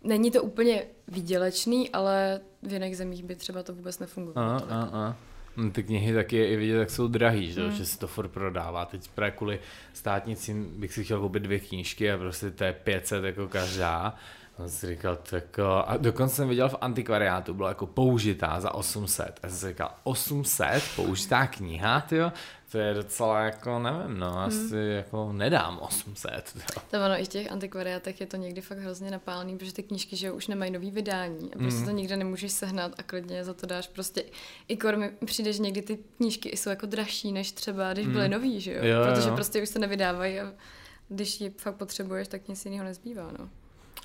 Není 0.03 0.31
to 0.31 0.43
úplně 0.43 0.83
výdělečný, 1.07 1.89
ale 1.89 2.39
v 2.63 2.73
jiných 2.73 2.97
zemích 2.97 3.23
by 3.23 3.35
třeba 3.35 3.63
to 3.63 3.73
vůbec 3.73 3.99
nefungovalo. 3.99 4.51
A, 4.51 4.57
a, 4.57 4.89
a. 4.93 5.15
No, 5.57 5.71
Ty 5.71 5.83
knihy 5.83 6.13
taky 6.13 6.35
je 6.35 6.47
i 6.47 6.55
vidět, 6.55 6.77
jak 6.79 6.89
jsou 6.89 7.07
drahý, 7.07 7.51
že, 7.51 7.63
mm. 7.63 7.71
že 7.71 7.85
se 7.85 7.99
to 7.99 8.07
furt 8.07 8.27
prodává. 8.27 8.85
Teď 8.85 9.09
právě 9.15 9.31
kvůli 9.31 9.59
státnicím 9.93 10.79
bych 10.79 10.93
si 10.93 11.03
chtěl 11.03 11.19
koupit 11.19 11.43
dvě 11.43 11.59
knížky 11.59 12.11
a 12.11 12.17
prostě 12.17 12.51
to 12.51 12.63
je 12.63 12.73
500 12.73 13.23
jako 13.23 13.47
každá. 13.47 14.15
A 14.57 14.61
jsem 14.61 14.69
si 14.69 14.87
říkal, 14.87 15.15
tak 15.29 15.57
jo. 15.57 15.83
A 15.87 15.97
dokonce 15.97 16.35
jsem 16.35 16.49
viděl 16.49 16.69
v 16.69 16.75
antikvariátu, 16.81 17.53
byla 17.53 17.69
jako 17.69 17.87
použitá 17.87 18.59
za 18.59 18.73
800. 18.75 19.39
A 19.43 19.47
jsem 19.49 19.57
si 19.57 19.67
říkal, 19.67 19.91
800 20.03 20.83
použitá 20.95 21.47
kniha, 21.47 22.01
tyjo, 22.01 22.31
to 22.71 22.77
je 22.77 22.93
docela 22.93 23.39
jako, 23.39 23.79
nevím, 23.79 24.19
no, 24.19 24.39
asi 24.43 24.57
Hmm. 24.69 24.89
jako 24.91 25.33
nedám 25.33 25.79
800. 25.81 26.53
Jo. 26.55 26.81
To 26.91 26.97
ono, 27.05 27.19
i 27.21 27.25
v 27.25 27.27
těch 27.27 27.51
antikvariátech 27.51 28.21
je 28.21 28.27
to 28.27 28.37
někdy 28.37 28.61
fakt 28.61 28.77
hrozně 28.77 29.11
napálený, 29.11 29.57
protože 29.57 29.73
ty 29.73 29.83
knížky, 29.83 30.15
že 30.15 30.27
jo, 30.27 30.35
už 30.35 30.47
nemají 30.47 30.71
nový 30.71 30.91
vydání 30.91 31.53
a 31.53 31.57
prostě 31.57 31.77
Mhm. 31.77 31.85
to 31.85 31.91
nikde 31.91 32.17
nemůžeš 32.17 32.51
sehnat 32.51 32.91
a 32.97 33.03
klidně 33.03 33.43
za 33.43 33.53
to 33.53 33.65
dáš 33.65 33.87
prostě, 33.87 34.23
i 34.67 34.77
kor 34.77 34.97
mi 34.97 35.11
přijde, 35.25 35.53
že 35.53 35.61
někdy 35.61 35.81
ty 35.81 35.99
knížky 36.17 36.57
jsou 36.57 36.69
jako 36.69 36.85
dražší, 36.85 37.31
než 37.31 37.51
třeba, 37.51 37.93
když 37.93 38.07
byly 38.07 38.29
nový, 38.29 38.61
že 38.61 38.73
jo, 38.73 38.79
Jo, 38.85 39.01
jo, 39.01 39.05
protože 39.13 39.29
jo. 39.29 39.35
prostě 39.35 39.61
už 39.63 39.69
se 39.69 39.79
nevydávají 39.79 40.39
a 40.39 40.53
když 41.09 41.41
ji 41.41 41.49
fakt 41.49 41.75
potřebuješ, 41.75 42.27
tak 42.27 42.47
nic 42.47 42.65
jiného 42.65 42.83
nezbývá, 42.83 43.29
no. 43.39 43.49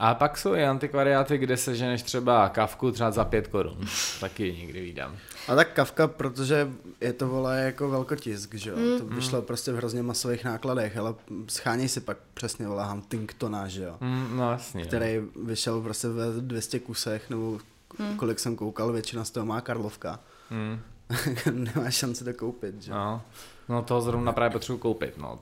A 0.01 0.15
pak 0.15 0.39
jsou 0.39 0.55
i 0.55 0.65
antikvariáty, 0.65 1.39
kde 1.39 1.57
seženeš 1.57 2.03
třeba 2.03 2.49
kavku 2.49 2.93
třeba 2.93 3.11
za 3.11 3.25
5 3.25 3.47
korun. 3.49 3.79
Taky 4.21 4.53
někdy 4.61 4.81
vídám. 4.81 5.17
A 5.49 5.55
tak 5.55 5.73
Kafka, 5.73 6.09
protože 6.09 6.69
je 7.01 7.13
to 7.13 7.29
vole 7.29 7.61
jako 7.61 7.89
velkotisk, 7.91 8.55
že 8.55 8.71
jo, 8.71 8.77
Mm. 8.77 8.99
to 8.99 9.05
vyšlo 9.15 9.43
prostě 9.43 9.73
v 9.73 9.77
hrozně 9.77 10.03
masových 10.03 10.45
nákladech, 10.45 10.97
ale 10.97 11.15
scháněj 11.49 11.89
si 11.89 12.01
pak 12.01 12.17
přesně 12.35 12.69
vole 12.69 12.85
Huntingtona, 12.87 13.69
že 13.69 13.83
jo, 13.85 13.97
Mm, 14.01 14.37
no 14.37 14.51
jasně. 14.53 14.85
který 14.85 15.21
vyšel 15.45 15.81
prostě 15.81 16.09
ve 16.09 16.27
200 16.41 16.79
kusech, 16.81 17.31
nebo 17.31 17.59
Mm. 17.99 18.17
kolik 18.17 18.39
jsem 18.39 18.57
koukal, 18.57 18.93
většina 18.93 19.25
z 19.25 19.31
toho 19.31 19.47
má 19.47 19.61
Karlovka. 19.61 20.21
Mm. 20.51 20.81
Nemá 21.53 21.91
šanci 21.91 22.25
to 22.25 22.33
koupit, 22.35 22.83
že 22.83 22.91
jo. 22.93 22.97
No. 22.99 23.23
no 23.69 23.83
toho 23.83 24.01
zrovna 24.01 24.33
právě 24.33 24.51
potřebuji 24.51 24.79
koupit, 24.79 25.19
no. 25.19 25.39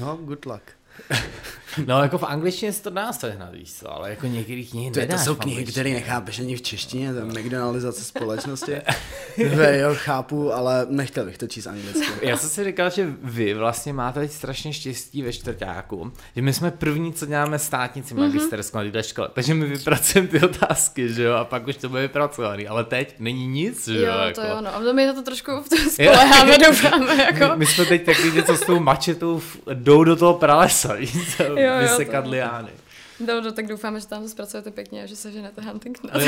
No, 0.00 0.16
good 0.16 0.46
luck. 0.46 0.62
No 1.86 2.02
jako 2.02 2.18
v 2.18 2.22
angličtině 2.24 2.72
se 2.72 2.82
to 2.82 2.90
dá 2.90 3.12
sehnat, 3.12 3.54
víš 3.54 3.72
co, 3.72 3.92
ale 3.92 4.10
jako 4.10 4.26
některý 4.26 4.66
knihy 4.66 4.90
To, 4.90 5.00
je- 5.00 5.06
to 5.06 5.18
jsou 5.18 5.34
knihy, 5.34 5.64
které 5.64 5.90
nechápeš 5.92 6.38
ani 6.40 6.56
v 6.56 6.62
češtině, 6.62 7.12
to 7.12 7.18
je 7.18 7.24
McDonaldizace 7.24 8.04
společnosti. 8.04 8.72
Ve, 9.54 9.78
jo, 9.78 9.90
chápu, 9.94 10.52
ale 10.52 10.86
nechtěl 10.90 11.24
bych 11.24 11.38
to 11.38 11.46
číst 11.46 11.66
anglicky. 11.66 12.02
Já 12.22 12.36
jsem 12.36 12.48
si 12.50 12.64
říkal, 12.64 12.90
že 12.90 13.06
vy 13.22 13.54
vlastně 13.54 13.92
máte 13.92 14.20
teď 14.20 14.32
strašně 14.32 14.72
štěstí 14.72 15.22
ve 15.22 15.32
čtvrtáku, 15.32 16.12
že 16.36 16.42
my 16.42 16.52
jsme 16.52 16.70
první, 16.70 17.12
co 17.12 17.26
děláme 17.26 17.58
státnici 17.58 18.14
Mhm. 18.14 18.22
magisterskou 18.26 18.78
na 18.78 18.84
této 18.84 19.02
škole, 19.02 19.28
takže 19.32 19.54
my 19.54 19.66
vypracujeme 19.66 20.28
ty 20.28 20.40
otázky, 20.40 21.14
že 21.14 21.22
jo, 21.22 21.34
a 21.34 21.44
pak 21.44 21.66
už 21.66 21.76
to 21.76 21.88
bude 21.88 22.02
vypracovaný, 22.02 22.68
ale 22.68 22.84
teď 22.84 23.14
není 23.18 23.46
nic, 23.46 23.88
že 23.88 23.98
jo, 23.98 24.06
Jo, 24.12 24.18
jako. 24.18 24.40
to 24.40 24.46
jo, 24.46 24.56
no. 24.60 24.74
A 24.76 24.92
my 24.92 25.06
na 25.06 25.12
to 25.12 25.22
trošku 25.22 25.50
v 25.62 25.68
tom 25.68 25.78
spoleháme, 25.90 26.58
doufáme, 26.58 27.16
jako. 27.24 27.44
My, 27.52 27.56
my 27.56 27.66
jsme 27.66 27.84
teď 27.84 28.04
takový 28.04 28.32
něco 28.32 28.56
s 28.56 28.60
tou 28.60 28.80
mačetou 28.80 29.42
jdou 29.74 30.04
do 30.04 30.16
toho 30.16 30.34
pralesa, 30.34 30.85
víš 30.94 31.16
co, 31.36 31.42
Jo, 31.42 31.56
jo, 31.56 31.78
vysekat 31.80 32.24
to- 32.24 32.30
liány. 32.30 32.70
No, 33.26 33.40
no, 33.40 33.52
tak 33.52 33.66
doufáme, 33.66 34.00
že 34.00 34.06
tam 34.06 34.22
to 34.22 34.28
zpracujete 34.28 34.70
pěkně 34.70 35.02
a 35.02 35.06
že 35.06 35.16
se 35.16 35.32
ženete 35.32 35.62
Huntington. 35.62 36.10
yes, 36.20 36.26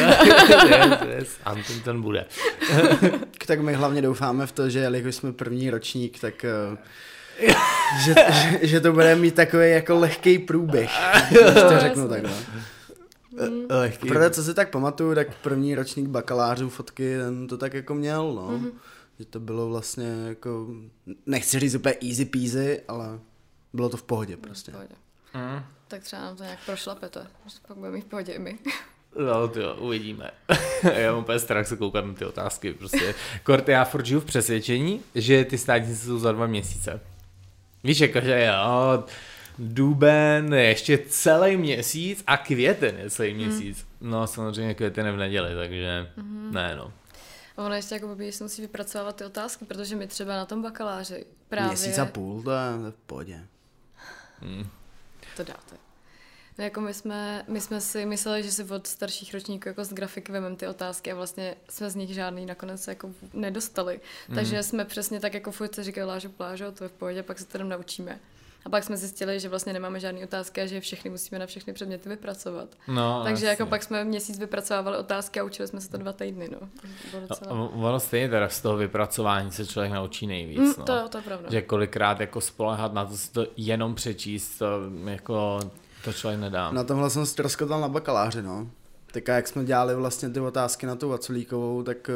yes, 1.18 1.28
Huntington 1.46 2.02
bude. 2.02 2.26
Tak 3.46 3.60
my 3.60 3.74
hlavně 3.74 4.02
doufáme 4.02 4.46
v 4.46 4.52
to, 4.52 4.70
že 4.70 4.78
jelikož 4.78 5.14
jsme 5.14 5.32
první 5.32 5.70
ročník, 5.70 6.18
tak 6.20 6.44
eh, 6.44 6.76
že, 8.04 8.14
že, 8.32 8.66
že 8.66 8.80
to 8.80 8.92
bude 8.92 9.16
mít 9.16 9.34
takový 9.34 9.70
jako 9.70 9.98
lehký 9.98 10.38
průběh, 10.38 10.90
když 11.30 11.40
to 11.54 11.78
řeknu 11.80 12.08
takhle. 12.08 12.30
Lehký. 13.70 14.08
Protože 14.08 14.30
co 14.30 14.42
si 14.42 14.54
tak 14.54 14.70
pamatuju, 14.70 15.14
tak 15.14 15.34
první 15.42 15.74
ročník 15.74 16.08
bakalářů 16.08 16.68
fotky, 16.68 17.16
ten 17.18 17.46
to 17.46 17.56
tak 17.58 17.74
jako 17.74 17.94
měl, 17.94 18.32
no. 18.34 18.48
Mhm. 18.58 18.70
Že 19.18 19.24
to 19.24 19.40
bylo 19.40 19.68
vlastně 19.68 20.06
jako, 20.28 20.66
nechci 21.26 21.58
říct 21.60 21.74
úplně 21.74 21.94
easy 22.08 22.24
peasy, 22.24 22.80
ale 22.88 23.18
bylo 23.72 23.88
to 23.88 23.96
v 23.96 24.02
pohodě 24.02 24.36
prostě. 24.36 24.70
V 24.70 24.74
pohodě. 24.74 24.94
Mm. 25.34 25.64
Tak 25.88 26.02
třeba 26.02 26.22
nám 26.22 26.36
to 26.36 26.42
nějak 26.42 26.58
prošlapete, 26.66 27.26
že 27.46 27.58
pak 27.68 27.76
budeme 27.76 27.96
mít 27.96 28.04
v 28.04 28.08
pohodě 28.08 28.32
i 28.32 28.38
my. 28.38 28.58
No, 29.18 29.52
jo, 29.62 29.76
uvidíme. 29.78 30.30
já 30.94 31.12
mám 31.12 31.20
úplně 31.20 31.38
strach 31.38 31.66
se 31.66 31.76
koukat 31.76 32.04
na 32.04 32.14
ty 32.14 32.24
otázky. 32.24 32.72
Prostě. 32.72 33.14
Kort, 33.42 33.68
já 33.68 33.84
furt 33.84 34.06
žiju 34.06 34.20
v 34.20 34.24
přesvědčení, 34.24 35.02
že 35.14 35.44
ty 35.44 35.58
státnice 35.58 35.96
jsou 35.96 36.18
za 36.18 36.32
dva 36.32 36.46
měsíce. 36.46 37.00
Víš, 37.84 38.00
jako, 38.00 38.20
že 38.20 38.44
jo, 38.44 39.04
duben, 39.58 40.54
ještě 40.54 40.98
celý 41.08 41.56
měsíc 41.56 42.24
a 42.26 42.36
květen 42.36 42.96
je 42.98 43.10
celý 43.10 43.34
měsíc. 43.34 43.86
No, 44.00 44.26
samozřejmě 44.26 44.74
květen 44.74 45.06
je 45.06 45.12
v 45.12 45.16
neděli, 45.16 45.54
takže 45.54 46.12
ne, 46.50 46.76
no. 46.76 46.92
A 47.56 47.64
ono 47.64 47.74
ještě 47.74 47.94
jako 47.94 48.06
blbý, 48.06 48.26
že 48.26 48.32
se 48.32 48.44
musí 48.44 48.62
vypracovávat 48.62 49.16
ty 49.16 49.24
otázky, 49.24 49.64
protože 49.64 49.96
my 49.96 50.06
třeba 50.06 50.36
na 50.36 50.46
tom 50.46 50.62
bakaláři 50.62 51.24
právě... 51.48 51.68
Měsíc 51.68 51.98
a 51.98 52.06
půl, 52.06 52.36
to 52.36 52.42
to 52.42 52.50
je 52.50 52.90
v 52.90 53.06
pohodě. 53.06 53.40
To 55.36 55.44
dáte. 55.44 55.76
No 56.58 56.64
jako 56.64 56.80
my 56.80 56.94
jsme, 56.94 57.44
my 57.48 57.60
jsme 57.60 57.80
si 57.80 58.06
mysleli, 58.06 58.42
že 58.42 58.52
si 58.52 58.64
od 58.64 58.86
starších 58.86 59.34
ročníků 59.34 59.68
jako 59.68 59.84
z 59.84 59.92
grafiky 59.92 60.32
vememe 60.32 60.56
ty 60.56 60.66
otázky 60.66 61.12
a 61.12 61.14
vlastně 61.14 61.54
jsme 61.68 61.90
z 61.90 61.94
nich 61.94 62.14
žádný 62.14 62.46
nakonec 62.46 62.88
jako 62.88 63.10
nedostali. 63.32 64.00
Mhm. 64.28 64.36
Takže 64.36 64.62
jsme 64.62 64.84
přesně 64.84 65.20
tak 65.20 65.34
jako 65.34 65.52
furt 65.52 65.74
se 65.74 65.84
říkali 65.84 66.06
lážo 66.06 66.28
plážo, 66.28 66.72
to 66.72 66.84
je 66.84 66.88
v 66.88 66.92
pohodě, 66.92 67.22
pak 67.22 67.38
se 67.38 67.44
to 67.44 67.58
jenom 67.58 67.68
naučíme. 67.68 68.20
A 68.68 68.70
pak 68.70 68.84
jsme 68.84 68.96
zjistili, 68.96 69.40
že 69.40 69.48
vlastně 69.48 69.72
nemáme 69.72 70.00
žádné 70.00 70.24
otázky 70.24 70.60
a 70.60 70.66
že 70.66 70.80
všechny 70.80 71.10
musíme 71.10 71.38
na 71.38 71.46
všechny 71.46 71.72
předměty 71.72 72.08
vypracovat. 72.08 72.68
no 72.88 73.20
Takže 73.24 73.46
jasně. 73.46 73.48
jako 73.62 73.66
pak 73.66 73.82
jsme 73.82 74.04
měsíc 74.04 74.38
vypracovávali 74.38 74.96
otázky 74.96 75.40
a 75.40 75.44
učili 75.44 75.68
jsme 75.68 75.80
se 75.80 75.90
to 75.90 75.96
dva 75.98 76.12
týdny, 76.12 76.48
no. 76.52 76.58
Bylo 77.10 77.22
A- 77.24 77.26
docela... 77.28 77.50
a 77.50 77.54
Ono 77.54 78.00
stejně 78.00 78.28
teda 78.28 78.48
z 78.48 78.60
toho 78.60 78.76
vypracování 78.76 79.50
se 79.52 79.66
člověk 79.66 79.92
naučí 79.92 80.26
nejvíc, 80.26 80.58
Mm, 80.58 80.72
no. 80.78 80.84
to, 80.84 81.08
to 81.08 81.18
je 81.18 81.22
pravda. 81.22 81.48
Že 81.50 81.62
kolikrát 81.62 82.20
jako 82.20 82.40
spolehat 82.40 82.92
na 82.94 83.04
to, 83.04 83.16
si 83.16 83.32
to 83.32 83.46
jenom 83.56 83.94
přečíst, 83.94 84.58
to 84.58 84.66
jako 85.04 85.60
to 86.04 86.12
člověk 86.12 86.40
nedá. 86.40 86.70
Na 86.70 86.84
tomhle 86.84 87.10
jsem 87.10 87.26
ztroskotal 87.26 87.80
na 87.80 87.88
bakaláři, 87.88 88.42
no. 88.42 88.70
Tak 89.12 89.28
a 89.28 89.34
jak 89.34 89.48
jsme 89.48 89.64
dělali 89.64 89.94
vlastně 89.94 90.30
ty 90.30 90.40
otázky 90.40 90.86
na 90.86 90.96
tu 90.96 91.08
Vaculíkovou, 91.08 91.82
tak 91.82 92.10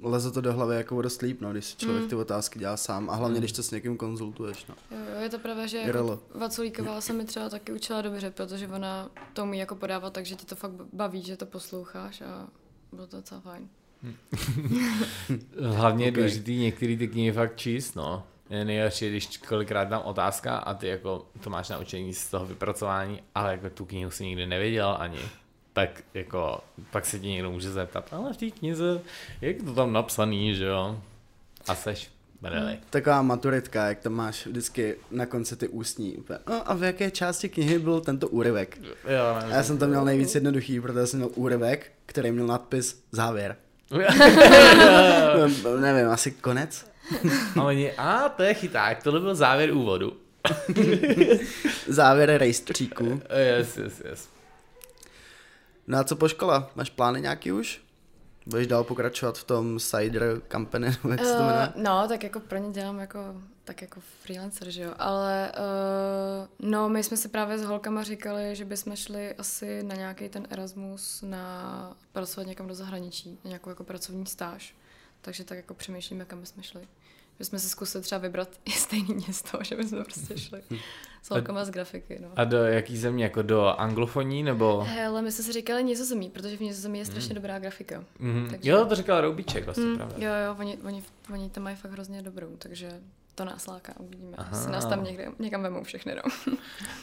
uh, 0.00 0.10
leze 0.10 0.30
to 0.30 0.40
do 0.40 0.52
hlavy 0.52 0.76
jako 0.76 1.02
dost 1.02 1.22
líp, 1.22 1.40
no, 1.40 1.52
když 1.52 1.64
si 1.64 1.76
člověk 1.76 2.02
Mm. 2.02 2.08
ty 2.08 2.14
otázky 2.14 2.58
dělá 2.58 2.76
sám 2.76 3.10
a 3.10 3.14
hlavně, 3.14 3.34
Mm. 3.34 3.40
když 3.40 3.52
to 3.52 3.62
s 3.62 3.70
někým 3.70 3.96
konzultuješ, 3.96 4.66
no. 4.66 4.74
Jo, 4.90 4.98
jo, 5.14 5.20
je 5.22 5.28
to 5.28 5.38
pravda, 5.38 5.66
že 5.66 5.78
jako 5.78 6.20
Vaculíková 6.34 7.00
se 7.00 7.12
mi 7.12 7.24
třeba 7.24 7.48
taky 7.48 7.72
učila 7.72 8.02
dobře, 8.02 8.30
protože 8.30 8.68
ona 8.68 9.10
to 9.32 9.42
umí 9.42 9.58
jako 9.58 9.74
podávat, 9.74 10.12
takže 10.12 10.34
ti 10.34 10.46
to 10.46 10.56
fakt 10.56 10.72
baví, 10.92 11.22
že 11.22 11.36
to 11.36 11.46
posloucháš 11.46 12.20
a 12.20 12.46
bylo 12.92 13.06
to 13.06 13.16
docela 13.16 13.40
fajn. 13.40 13.68
Hlavně 15.62 16.04
je 16.04 16.10
Ok. 16.10 16.14
důležitý 16.16 16.56
některý 16.58 16.96
ty 16.96 17.08
knihy 17.08 17.32
fakt 17.32 17.56
číst, 17.56 17.94
no. 17.94 18.26
Je 18.50 18.64
nejlepší, 18.64 19.08
když 19.10 19.36
kolikrát 19.38 19.88
tam 19.88 20.02
otázka 20.04 20.56
a 20.56 20.74
ty 20.74 20.86
jako 20.88 21.26
to 21.40 21.50
máš 21.50 21.68
naučení 21.68 22.14
z 22.14 22.30
toho 22.30 22.46
vypracování, 22.46 23.22
ale 23.34 23.52
jako 23.52 23.70
tu 23.70 23.84
knihu 23.84 24.10
si 24.10 24.24
nikdy 24.24 24.46
nevěděl 24.46 24.96
ani. 25.00 25.18
Tak 25.74 26.02
jako, 26.14 26.60
pak 26.90 27.06
se 27.06 27.18
ti 27.18 27.26
někdo 27.26 27.50
může 27.50 27.70
zeptat, 27.70 28.08
ale 28.12 28.32
v 28.32 28.36
té 28.36 28.50
knize, 28.50 29.00
jak 29.40 29.56
to 29.64 29.74
tam 29.74 29.92
napsaný, 29.92 30.54
že 30.54 30.64
jo? 30.64 31.00
A 31.66 31.74
seš 31.74 32.10
brdeli. 32.40 32.78
Taková 32.90 33.22
maturitka, 33.22 33.86
jak 33.86 34.00
tam 34.00 34.12
máš 34.12 34.46
vždycky 34.46 34.96
na 35.10 35.26
konci 35.26 35.56
ty 35.56 35.68
ústní. 35.68 36.16
No 36.48 36.70
a 36.70 36.74
v 36.74 36.82
jaké 36.82 37.10
části 37.10 37.48
knihy 37.48 37.78
byl 37.78 38.00
tento 38.00 38.28
úryvek? 38.28 38.78
Jo, 38.84 39.48
já 39.48 39.62
jsem 39.62 39.78
to 39.78 39.86
měl 39.86 40.04
nejvíc 40.04 40.34
jednoduchý, 40.34 40.80
protože 40.80 41.06
jsem 41.06 41.20
měl 41.20 41.30
úryvek, 41.34 41.92
který 42.06 42.30
měl 42.30 42.46
nadpis 42.46 43.02
závěr. 43.12 43.56
No, 43.90 43.98
nevím, 45.80 46.10
asi 46.10 46.30
konec? 46.30 46.86
a 47.60 47.62
oni, 47.62 47.92
a 47.92 48.28
to 48.28 48.42
je 48.42 48.54
chyták, 48.54 49.02
tohle 49.02 49.20
byl 49.20 49.34
závěr 49.34 49.72
úvodu. 49.72 50.16
Závěr 51.88 52.38
rejstříku. 52.38 53.22
Yes, 53.58 53.76
yes, 53.76 54.02
yes. 54.04 54.33
No 55.86 55.98
a 55.98 56.04
co 56.04 56.16
po 56.16 56.28
škole? 56.28 56.66
Máš 56.74 56.90
plány 56.90 57.20
nějaký 57.20 57.52
už? 57.52 57.84
Budeš 58.46 58.66
dál 58.66 58.84
pokračovat 58.84 59.38
v 59.38 59.44
tom 59.44 59.78
Cider 59.78 60.42
Company, 60.52 60.86
jak 61.10 61.24
se 61.24 61.36
to 61.36 61.42
jmenuje? 61.42 61.72
Uh, 61.76 61.82
no, 61.82 62.08
tak 62.08 62.22
jako 62.22 62.40
pro 62.40 62.58
ně 62.58 62.72
dělám 62.72 62.98
jako, 62.98 63.18
tak 63.64 63.82
jako 63.82 64.00
freelancer, 64.22 64.70
že 64.70 64.82
jo, 64.82 64.94
ale 64.98 65.52
uh, 65.58 66.70
no, 66.70 66.88
my 66.88 67.02
jsme 67.02 67.16
si 67.16 67.28
právě 67.28 67.58
s 67.58 67.64
holkama 67.64 68.02
říkali, 68.02 68.56
že 68.56 68.64
bychom 68.64 68.96
šli 68.96 69.34
asi 69.34 69.82
na 69.82 69.94
nějaký 69.94 70.28
ten 70.28 70.46
Erasmus 70.50 71.22
na 71.22 71.96
pracovat 72.12 72.46
někam 72.46 72.66
do 72.66 72.74
zahraničí, 72.74 73.38
na 73.44 73.48
nějakou 73.48 73.70
jako 73.70 73.84
pracovní 73.84 74.26
stáž, 74.26 74.74
takže 75.20 75.44
tak 75.44 75.56
jako 75.56 75.74
přemýšlíme, 75.74 76.24
kam 76.24 76.40
bychom 76.40 76.62
šli. 76.62 76.88
Že 77.38 77.44
jsme 77.44 77.58
si 77.58 77.68
zkusili 77.68 78.04
třeba 78.04 78.18
vybrat 78.18 78.48
i 78.64 78.70
stejné 78.70 79.14
město, 79.14 79.58
že 79.62 79.76
bychom 79.76 80.04
prostě 80.04 80.38
šli 80.38 80.62
s 81.22 81.30
holkama 81.30 81.64
z 81.64 81.70
grafiky, 81.70 82.18
no. 82.22 82.28
A 82.36 82.44
do 82.44 82.56
jaký 82.56 82.96
země, 82.98 83.24
jako 83.24 83.42
do 83.42 83.66
anglofoní, 83.80 84.42
nebo? 84.42 84.80
Hele, 84.88 85.22
my 85.22 85.32
jsme 85.32 85.44
si 85.44 85.52
říkali 85.52 85.84
nizozemí, 85.84 86.30
protože 86.30 86.56
v 86.56 86.60
nizozemí 86.60 86.98
je 86.98 87.04
strašně 87.04 87.34
dobrá 87.34 87.58
grafika. 87.58 88.04
Mhm. 88.18 88.46
Takže- 88.50 88.70
Jo, 88.70 88.84
to 88.86 88.94
říkal 88.94 89.20
Roubíček, 89.20 89.64
vlastně, 89.64 89.84
Mm, 89.84 89.96
pravda. 89.96 90.14
jo, 90.18 90.32
jo, 90.46 90.56
oni, 90.58 90.78
oni, 90.84 91.02
oni 91.32 91.50
tam 91.50 91.64
mají 91.64 91.76
fakt 91.76 91.92
hrozně 91.92 92.22
dobrou, 92.22 92.56
takže 92.58 93.00
to 93.34 93.44
nás 93.44 93.66
láká, 93.66 93.92
uvidíme. 93.98 94.36
Aha. 94.38 94.48
Asi 94.52 94.70
nás 94.70 94.84
tam 94.86 95.04
někde, 95.04 95.28
někam 95.38 95.62
vemou 95.62 95.84
všechny, 95.84 96.14
no. 96.14 96.56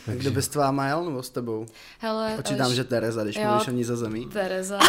Kdo 0.15 0.31
by 0.31 0.41
s 0.41 0.47
tvá 0.47 0.87
jel 0.87 1.05
nebo 1.05 1.23
s 1.23 1.29
tebou? 1.29 1.65
Hele, 1.99 2.33
Počítám, 2.35 2.67
Eliš- 2.71 2.75
že 2.75 2.83
Tereza, 2.83 3.23
když 3.23 3.35
Jo. 3.35 3.47
mluvíš 3.47 3.67
o 3.67 3.71
nizozemí. 3.71 4.25
Tereza, 4.29 4.79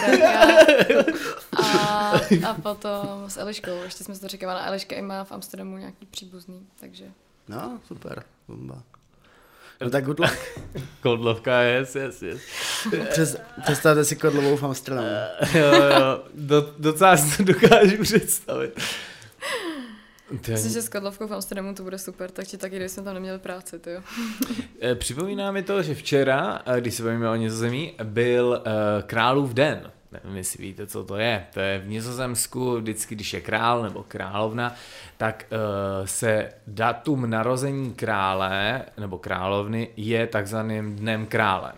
Terka 0.00 0.30
a, 1.62 2.12
a 2.48 2.54
potom 2.62 3.24
s 3.28 3.36
Eliškou, 3.36 3.82
ještě 3.84 4.04
jsme 4.04 4.14
si 4.14 4.20
to 4.20 4.28
říkali, 4.28 4.60
Eliška 4.66 4.96
i 4.96 5.02
má 5.02 5.24
v 5.24 5.32
Amsterdamu 5.32 5.76
nějaký 5.78 6.06
příbuzný, 6.06 6.66
takže 6.80 7.04
No, 7.48 7.80
super, 7.86 8.22
bomba. 8.48 8.82
No 9.80 9.90
tak 9.90 10.04
good 10.04 10.18
luck. 10.20 10.32
Kodlovka, 11.02 11.60
yes, 11.62 11.94
yes, 11.94 12.22
yes. 12.22 12.40
Přes, 13.10 13.36
představte 13.62 14.04
si 14.04 14.16
Kodlovou 14.16 14.56
v 14.56 14.62
Amsterdamu. 14.64 15.08
jo, 15.54 15.72
jo, 15.74 16.22
do, 16.34 16.74
docela 16.78 17.16
si 17.16 17.36
to 17.36 17.42
dokážu 17.52 18.02
představit. 18.02 18.80
To 20.40 20.50
myslím, 20.50 20.72
že 20.72 20.82
s 20.82 20.88
Kodlovkou 20.88 21.26
v 21.26 21.34
Amsterdamu 21.34 21.74
to 21.74 21.82
bude 21.82 21.98
super, 21.98 22.30
takže 22.30 22.58
taky, 22.58 22.76
když 22.76 22.92
jsme 22.92 23.02
tam 23.02 23.14
neměli 23.14 23.38
práci, 23.38 23.78
ty 23.78 23.90
jo. 23.90 24.00
Eh, 24.80 24.94
připomíná 24.94 25.52
mi 25.52 25.62
to, 25.62 25.82
že 25.82 25.94
včera, 25.94 26.62
eh, 26.66 26.80
když 26.80 26.94
se 26.94 27.02
bavíme 27.02 27.30
o 27.30 27.34
Nizozemí, 27.34 27.92
byl 28.02 28.62
uh, 28.66 29.02
Králův 29.02 29.54
den. 29.54 29.90
Nevím, 30.12 30.36
jestli 30.36 30.62
víte, 30.62 30.86
co 30.86 31.04
to 31.04 31.16
je. 31.16 31.46
To 31.54 31.60
je 31.60 31.78
v 31.78 31.88
Nizozemsku, 31.88 32.76
vždycky, 32.76 33.14
když 33.14 33.32
je 33.32 33.40
král 33.40 33.82
nebo 33.82 34.04
královna, 34.08 34.74
tak 35.16 35.46
uh, 35.50 36.06
se 36.06 36.52
datum 36.66 37.30
narození 37.30 37.94
krále 37.94 38.82
nebo 38.98 39.18
královny 39.18 39.88
je 39.96 40.26
takzvaným 40.26 40.96
dnem 40.96 41.26
krále. 41.26 41.72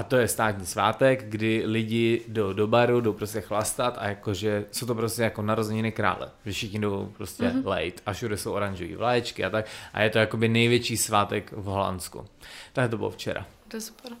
A 0.00 0.02
to 0.02 0.16
je 0.16 0.28
státní 0.28 0.66
svátek, 0.66 1.24
kdy 1.24 1.62
lidi 1.66 2.24
jdou 2.28 2.52
do 2.52 2.66
baru, 2.66 3.00
jdou 3.00 3.12
prostě 3.12 3.40
chlastat 3.40 3.98
a 3.98 4.08
jakože 4.08 4.64
jsou 4.70 4.86
to 4.86 4.94
prostě 4.94 5.22
jako 5.22 5.42
narozeniny 5.42 5.92
krále. 5.92 6.30
Že 6.44 6.52
všichni 6.52 6.78
jdou 6.78 7.12
prostě 7.16 7.44
mm-hmm. 7.44 7.66
lejt 7.66 8.02
a 8.06 8.12
všude 8.12 8.36
jsou 8.36 8.52
oranžové 8.52 8.96
vlaječky 8.96 9.44
a 9.44 9.50
tak. 9.50 9.66
A 9.92 10.02
je 10.02 10.10
to 10.10 10.18
jakoby 10.18 10.48
největší 10.48 10.96
svátek 10.96 11.52
v 11.52 11.64
Holandsku. 11.64 12.24
Tak 12.72 12.90
to 12.90 12.96
bylo 12.96 13.10
včera. 13.10 13.46
To 13.68 13.76
je 13.76 13.80
super. 13.80 14.12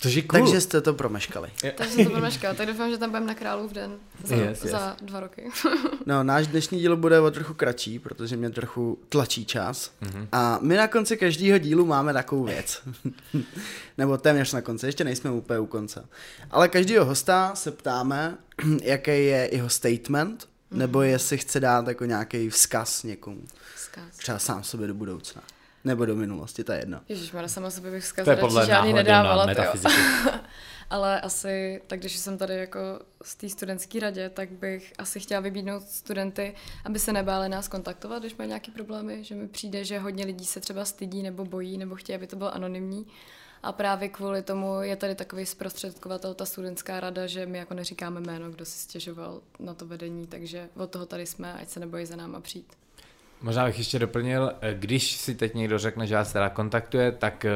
Což 0.00 0.14
je 0.14 0.22
cool. 0.22 0.40
Takže 0.44 0.60
jste 0.60 0.80
to 0.80 0.94
promeškali. 0.94 1.50
Takže 1.76 1.94
jsem 1.94 2.04
to 2.04 2.10
promeškala, 2.10 2.54
tak 2.54 2.66
doufám, 2.68 2.90
že 2.90 2.98
tam 2.98 3.10
budeme 3.10 3.26
na 3.26 3.34
Králův 3.34 3.72
den 3.72 3.96
za, 4.24 4.34
Yes, 4.36 4.62
yes. 4.64 4.72
za 4.72 4.96
dva 5.02 5.20
roky. 5.20 5.50
No, 6.06 6.22
náš 6.24 6.46
dnešní 6.46 6.78
díl 6.80 6.96
bude 6.96 7.20
o 7.20 7.30
trochu 7.30 7.54
kratší, 7.54 7.98
protože 7.98 8.36
mě 8.36 8.50
trochu 8.50 8.98
tlačí 9.08 9.44
čas. 9.44 9.90
Mhm. 10.00 10.28
A 10.32 10.58
my 10.62 10.76
na 10.76 10.88
konci 10.88 11.16
každého 11.16 11.58
dílu 11.58 11.86
máme 11.86 12.12
takovou 12.12 12.44
věc. 12.44 12.82
Nebo 13.98 14.18
téměř 14.18 14.52
na 14.52 14.60
konci, 14.60 14.86
ještě 14.86 15.04
nejsme 15.04 15.30
úplně 15.30 15.58
u 15.58 15.66
konce. 15.66 16.04
Ale 16.50 16.68
každého 16.68 17.04
hosta 17.04 17.54
se 17.54 17.70
ptáme, 17.70 18.36
jaký 18.82 19.10
je 19.10 19.48
jeho 19.52 19.68
statement, 19.68 20.48
nebo 20.70 21.02
jestli 21.02 21.38
chce 21.38 21.60
dát 21.60 21.88
jako 21.88 22.04
nějaký 22.04 22.50
vzkaz 22.50 23.02
někomu. 23.02 23.42
Vzkaz. 23.76 24.04
Třeba 24.16 24.38
sám 24.38 24.62
sobě 24.64 24.86
do 24.86 24.94
budoucna. 24.94 25.42
Nebo 25.84 26.06
do 26.06 26.16
minulosti, 26.16 26.64
to 26.64 26.72
je 26.72 26.78
jedno. 26.78 27.00
Ježíš, 27.08 27.32
sama 27.46 27.70
sobě 27.70 27.90
bych 27.90 28.02
To 28.02 28.06
vzkaz 28.06 28.26
je 28.26 28.36
podle 28.36 28.66
žádný 28.66 28.92
nedávala, 28.92 29.46
tyjo. 29.46 29.56
metafyziku. 29.56 29.94
Ale 30.90 31.20
asi, 31.20 31.82
tak 31.86 32.00
když 32.00 32.16
jsem 32.16 32.38
tady 32.38 32.54
jako 32.56 32.80
z 33.22 33.34
té 33.34 33.48
studentské 33.48 34.00
radě, 34.00 34.28
tak 34.30 34.50
bych 34.50 34.92
asi 34.98 35.20
chtěla 35.20 35.40
vybídnout 35.40 35.82
studenty, 35.82 36.54
aby 36.84 36.98
se 36.98 37.12
nebáli 37.12 37.48
nás 37.48 37.68
kontaktovat, 37.68 38.22
když 38.22 38.36
mají 38.36 38.48
nějaké 38.48 38.70
problémy, 38.72 39.24
že 39.24 39.34
mi 39.34 39.48
přijde, 39.48 39.84
že 39.84 39.98
hodně 39.98 40.24
lidí 40.24 40.46
se 40.46 40.60
třeba 40.60 40.84
stydí 40.84 41.22
nebo 41.22 41.44
bojí, 41.44 41.78
nebo 41.78 41.94
chtějí, 41.94 42.16
aby 42.16 42.26
to 42.26 42.36
bylo 42.36 42.54
anonymní. 42.54 43.06
A 43.62 43.72
právě 43.72 44.08
kvůli 44.08 44.42
tomu 44.42 44.82
je 44.82 44.96
tady 44.96 45.14
takový 45.14 45.46
zprostředkovatel, 45.46 46.34
ta 46.34 46.46
studentská 46.46 47.00
rada, 47.00 47.26
že 47.26 47.46
my 47.46 47.58
jako 47.58 47.74
neříkáme 47.74 48.20
jméno, 48.20 48.50
kdo 48.50 48.64
si 48.64 48.78
stěžoval 48.78 49.40
na 49.58 49.74
to 49.74 49.86
vedení, 49.86 50.26
takže 50.26 50.68
od 50.76 50.90
toho 50.90 51.06
tady 51.06 51.26
jsme, 51.26 51.52
ať 51.52 51.68
se 51.68 51.80
nebojí 51.80 52.06
za 52.06 52.16
náma 52.16 52.40
přijít. 52.40 52.79
Možná 53.42 53.66
bych 53.66 53.78
ještě 53.78 53.98
doplnil, 53.98 54.52
eh, 54.60 54.74
když 54.78 55.16
si 55.16 55.34
teď 55.34 55.54
někdo 55.54 55.78
řekne, 55.78 56.06
že 56.06 56.14
vás 56.14 56.32
teda 56.32 56.48
kontaktuje, 56.50 57.12
tak 57.12 57.44
eh, 57.44 57.50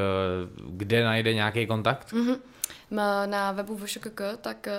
kde 0.71 1.05
najde 1.05 1.35
nějaký 1.35 1.67
kontakt? 1.67 2.13
Mm-hmm. 2.13 2.39
Na 3.27 3.53
webu 3.53 3.77
VŠKK, 3.79 4.21
tak 4.41 4.67
eh, 4.69 4.73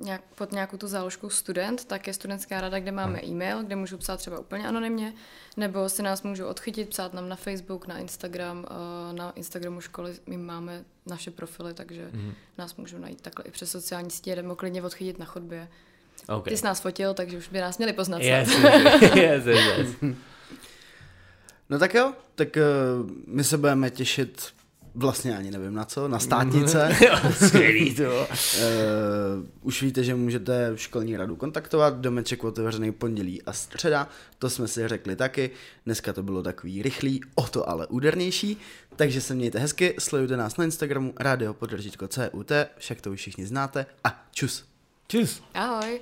nějak, 0.00 0.20
pod 0.34 0.52
nějakou 0.52 0.76
tu 0.76 0.88
záložkou 0.88 1.30
student, 1.30 1.84
tak 1.84 2.06
je 2.06 2.12
studentská 2.12 2.60
rada, 2.60 2.78
kde 2.78 2.92
máme 2.92 3.20
e-mail, 3.24 3.62
kde 3.62 3.76
můžu 3.76 3.98
psát 3.98 4.16
třeba 4.16 4.38
úplně 4.38 4.68
anonymně, 4.68 5.12
nebo 5.56 5.88
si 5.88 6.02
nás 6.02 6.22
můžou 6.22 6.46
odchytit, 6.46 6.88
psát 6.88 7.14
nám 7.14 7.28
na 7.28 7.36
Facebook, 7.36 7.86
na 7.86 7.98
Instagram, 7.98 8.66
na 9.12 9.30
Instagramu 9.30 9.80
školy 9.80 10.12
my 10.26 10.36
máme 10.36 10.84
naše 11.06 11.30
profily, 11.30 11.74
takže 11.74 12.08
Mhm. 12.12 12.34
nás 12.58 12.76
můžou 12.76 12.98
najít 12.98 13.20
takhle 13.20 13.44
i 13.44 13.50
přes 13.50 13.70
sociální 13.70 14.10
sítě, 14.10 14.36
jdeme 14.36 14.54
klidně 14.56 14.82
odchytit 14.82 15.18
na 15.18 15.24
chodbě. 15.26 15.68
Okay. 16.28 16.50
Ty 16.52 16.56
jsi 16.56 16.64
nás 16.64 16.80
fotil, 16.80 17.14
takže 17.14 17.38
už 17.38 17.48
by 17.48 17.60
nás 17.60 17.78
měli 17.78 17.92
poznat. 17.92 18.22
Yes, 18.22 18.58
yes, 19.14 19.14
yes, 19.14 19.46
yes. 19.46 19.88
No 21.70 21.78
tak 21.78 21.94
jo, 21.94 22.12
tak 22.34 22.48
uh, 22.56 23.10
my 23.26 23.44
se 23.44 23.58
budeme 23.58 23.90
těšit 23.90 24.52
vlastně 24.94 25.36
ani 25.36 25.50
nevím 25.50 25.74
na 25.74 25.84
co, 25.84 26.08
na 26.08 26.18
státnice. 26.18 26.96
Jo, 27.06 27.32
Skvělý 27.46 27.94
to. 27.96 28.02
Uh, 28.02 28.28
už 29.62 29.82
víte, 29.82 30.04
že 30.04 30.14
můžete 30.14 30.72
školní 30.74 31.16
radu 31.16 31.36
kontaktovat, 31.36 31.96
domeček 32.00 32.44
otevřený 32.44 32.92
pondělí 32.92 33.42
a 33.42 33.52
středa, 33.52 34.08
to 34.38 34.50
jsme 34.50 34.68
si 34.68 34.88
řekli 34.88 35.16
taky, 35.16 35.50
dneska 35.86 36.12
to 36.12 36.22
bylo 36.22 36.42
takový 36.42 36.82
rychlý, 36.82 37.20
o 37.34 37.46
to 37.46 37.68
ale 37.68 37.86
údernější, 37.86 38.56
takže 38.96 39.20
se 39.20 39.34
mějte 39.34 39.58
hezky, 39.58 39.94
sledujte 39.98 40.36
nás 40.36 40.56
na 40.56 40.64
Instagramu, 40.64 41.14
radio 41.20 41.54
podržitko 41.54 42.08
CUT, 42.08 42.52
však 42.78 43.00
to 43.00 43.10
už 43.10 43.20
všichni 43.20 43.46
znáte 43.46 43.86
a 44.04 44.26
čus. 44.32 44.64
Čus. 45.08 45.42
Ahoj. 45.54 46.00